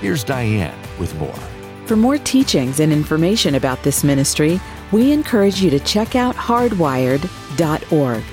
Here's 0.00 0.24
Diane 0.24 0.76
with 0.98 1.14
more. 1.16 1.38
For 1.86 1.94
more 1.96 2.18
teachings 2.18 2.80
and 2.80 2.92
information 2.92 3.54
about 3.54 3.82
this 3.82 4.02
ministry, 4.02 4.60
we 4.92 5.12
encourage 5.12 5.60
you 5.60 5.70
to 5.70 5.78
check 5.80 6.16
out 6.16 6.34
hardwired.org. 6.34 8.24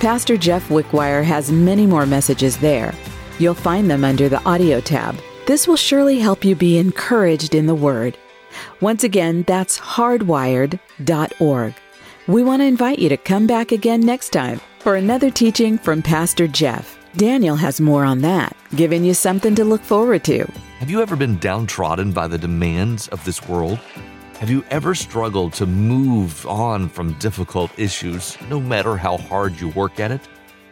Pastor 0.00 0.36
Jeff 0.36 0.68
Wickwire 0.68 1.24
has 1.24 1.50
many 1.50 1.86
more 1.86 2.06
messages 2.06 2.56
there. 2.58 2.94
You'll 3.38 3.54
find 3.54 3.90
them 3.90 4.04
under 4.04 4.28
the 4.28 4.42
audio 4.44 4.80
tab. 4.80 5.16
This 5.46 5.66
will 5.68 5.76
surely 5.76 6.18
help 6.18 6.44
you 6.44 6.54
be 6.54 6.78
encouraged 6.78 7.54
in 7.54 7.66
the 7.66 7.74
Word. 7.74 8.16
Once 8.80 9.04
again, 9.04 9.44
that's 9.46 9.78
hardwired.org. 9.78 11.74
We 12.26 12.42
want 12.42 12.60
to 12.60 12.66
invite 12.66 12.98
you 12.98 13.08
to 13.10 13.16
come 13.16 13.46
back 13.46 13.70
again 13.72 14.00
next 14.00 14.30
time 14.30 14.60
for 14.80 14.96
another 14.96 15.30
teaching 15.30 15.78
from 15.78 16.02
Pastor 16.02 16.48
Jeff. 16.48 16.95
Daniel 17.16 17.56
has 17.56 17.80
more 17.80 18.04
on 18.04 18.20
that, 18.20 18.54
giving 18.74 19.02
you 19.02 19.14
something 19.14 19.54
to 19.54 19.64
look 19.64 19.80
forward 19.80 20.22
to. 20.24 20.44
Have 20.80 20.90
you 20.90 21.00
ever 21.00 21.16
been 21.16 21.38
downtrodden 21.38 22.12
by 22.12 22.28
the 22.28 22.36
demands 22.36 23.08
of 23.08 23.24
this 23.24 23.48
world? 23.48 23.78
Have 24.38 24.50
you 24.50 24.62
ever 24.68 24.94
struggled 24.94 25.54
to 25.54 25.64
move 25.64 26.46
on 26.46 26.90
from 26.90 27.14
difficult 27.14 27.70
issues, 27.78 28.36
no 28.50 28.60
matter 28.60 28.98
how 28.98 29.16
hard 29.16 29.58
you 29.58 29.70
work 29.70 29.98
at 29.98 30.10
it? 30.10 30.20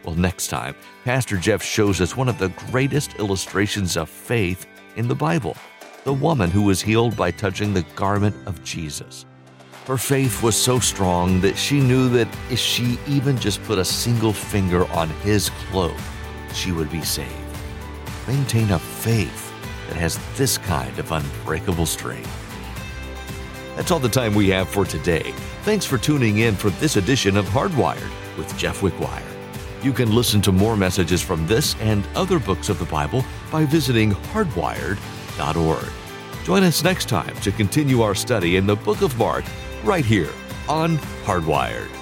Well, 0.03 0.13
next 0.13 0.49
time, 0.49 0.75
Pastor 1.03 1.37
Jeff 1.37 1.63
shows 1.63 1.99
us 1.99 2.15
one 2.15 2.29
of 2.29 2.37
the 2.37 2.49
greatest 2.69 3.15
illustrations 3.15 3.97
of 3.97 4.07
faith 4.07 4.67
in 4.95 5.07
the 5.07 5.15
Bible 5.15 5.57
the 6.03 6.13
woman 6.13 6.51
who 6.51 6.61
was 6.61 6.79
healed 6.79 7.17
by 7.17 7.31
touching 7.31 7.73
the 7.73 7.81
garment 7.95 8.35
of 8.45 8.63
Jesus. 8.63 9.25
Her 9.87 9.97
faith 9.97 10.43
was 10.43 10.55
so 10.55 10.77
strong 10.77 11.41
that 11.41 11.57
she 11.57 11.79
knew 11.79 12.07
that 12.09 12.27
if 12.51 12.59
she 12.59 12.99
even 13.07 13.39
just 13.39 13.63
put 13.63 13.79
a 13.79 13.85
single 13.85 14.31
finger 14.31 14.85
on 14.91 15.09
his 15.21 15.49
cloak, 15.71 15.97
she 16.55 16.71
would 16.71 16.91
be 16.91 17.01
saved. 17.01 17.29
Maintain 18.27 18.71
a 18.71 18.79
faith 18.79 19.53
that 19.87 19.97
has 19.97 20.19
this 20.37 20.57
kind 20.57 20.97
of 20.97 21.11
unbreakable 21.11 21.85
strength. 21.85 22.31
That's 23.75 23.91
all 23.91 23.99
the 23.99 24.09
time 24.09 24.33
we 24.33 24.49
have 24.49 24.69
for 24.69 24.85
today. 24.85 25.33
Thanks 25.63 25.85
for 25.85 25.97
tuning 25.97 26.39
in 26.39 26.55
for 26.55 26.69
this 26.71 26.95
edition 26.95 27.37
of 27.37 27.45
Hardwired 27.47 28.09
with 28.37 28.55
Jeff 28.57 28.81
Wickwire. 28.81 29.21
You 29.83 29.93
can 29.93 30.15
listen 30.15 30.41
to 30.41 30.51
more 30.51 30.75
messages 30.75 31.21
from 31.21 31.45
this 31.45 31.75
and 31.79 32.07
other 32.15 32.39
books 32.39 32.69
of 32.69 32.79
the 32.79 32.85
Bible 32.85 33.23
by 33.51 33.65
visiting 33.65 34.11
hardwired.org. 34.11 35.91
Join 36.43 36.63
us 36.63 36.83
next 36.83 37.09
time 37.09 37.35
to 37.41 37.51
continue 37.51 38.01
our 38.01 38.15
study 38.15 38.55
in 38.55 38.65
the 38.65 38.75
book 38.75 39.01
of 39.01 39.17
Mark 39.17 39.43
right 39.83 40.05
here 40.05 40.31
on 40.67 40.97
Hardwired. 41.25 41.94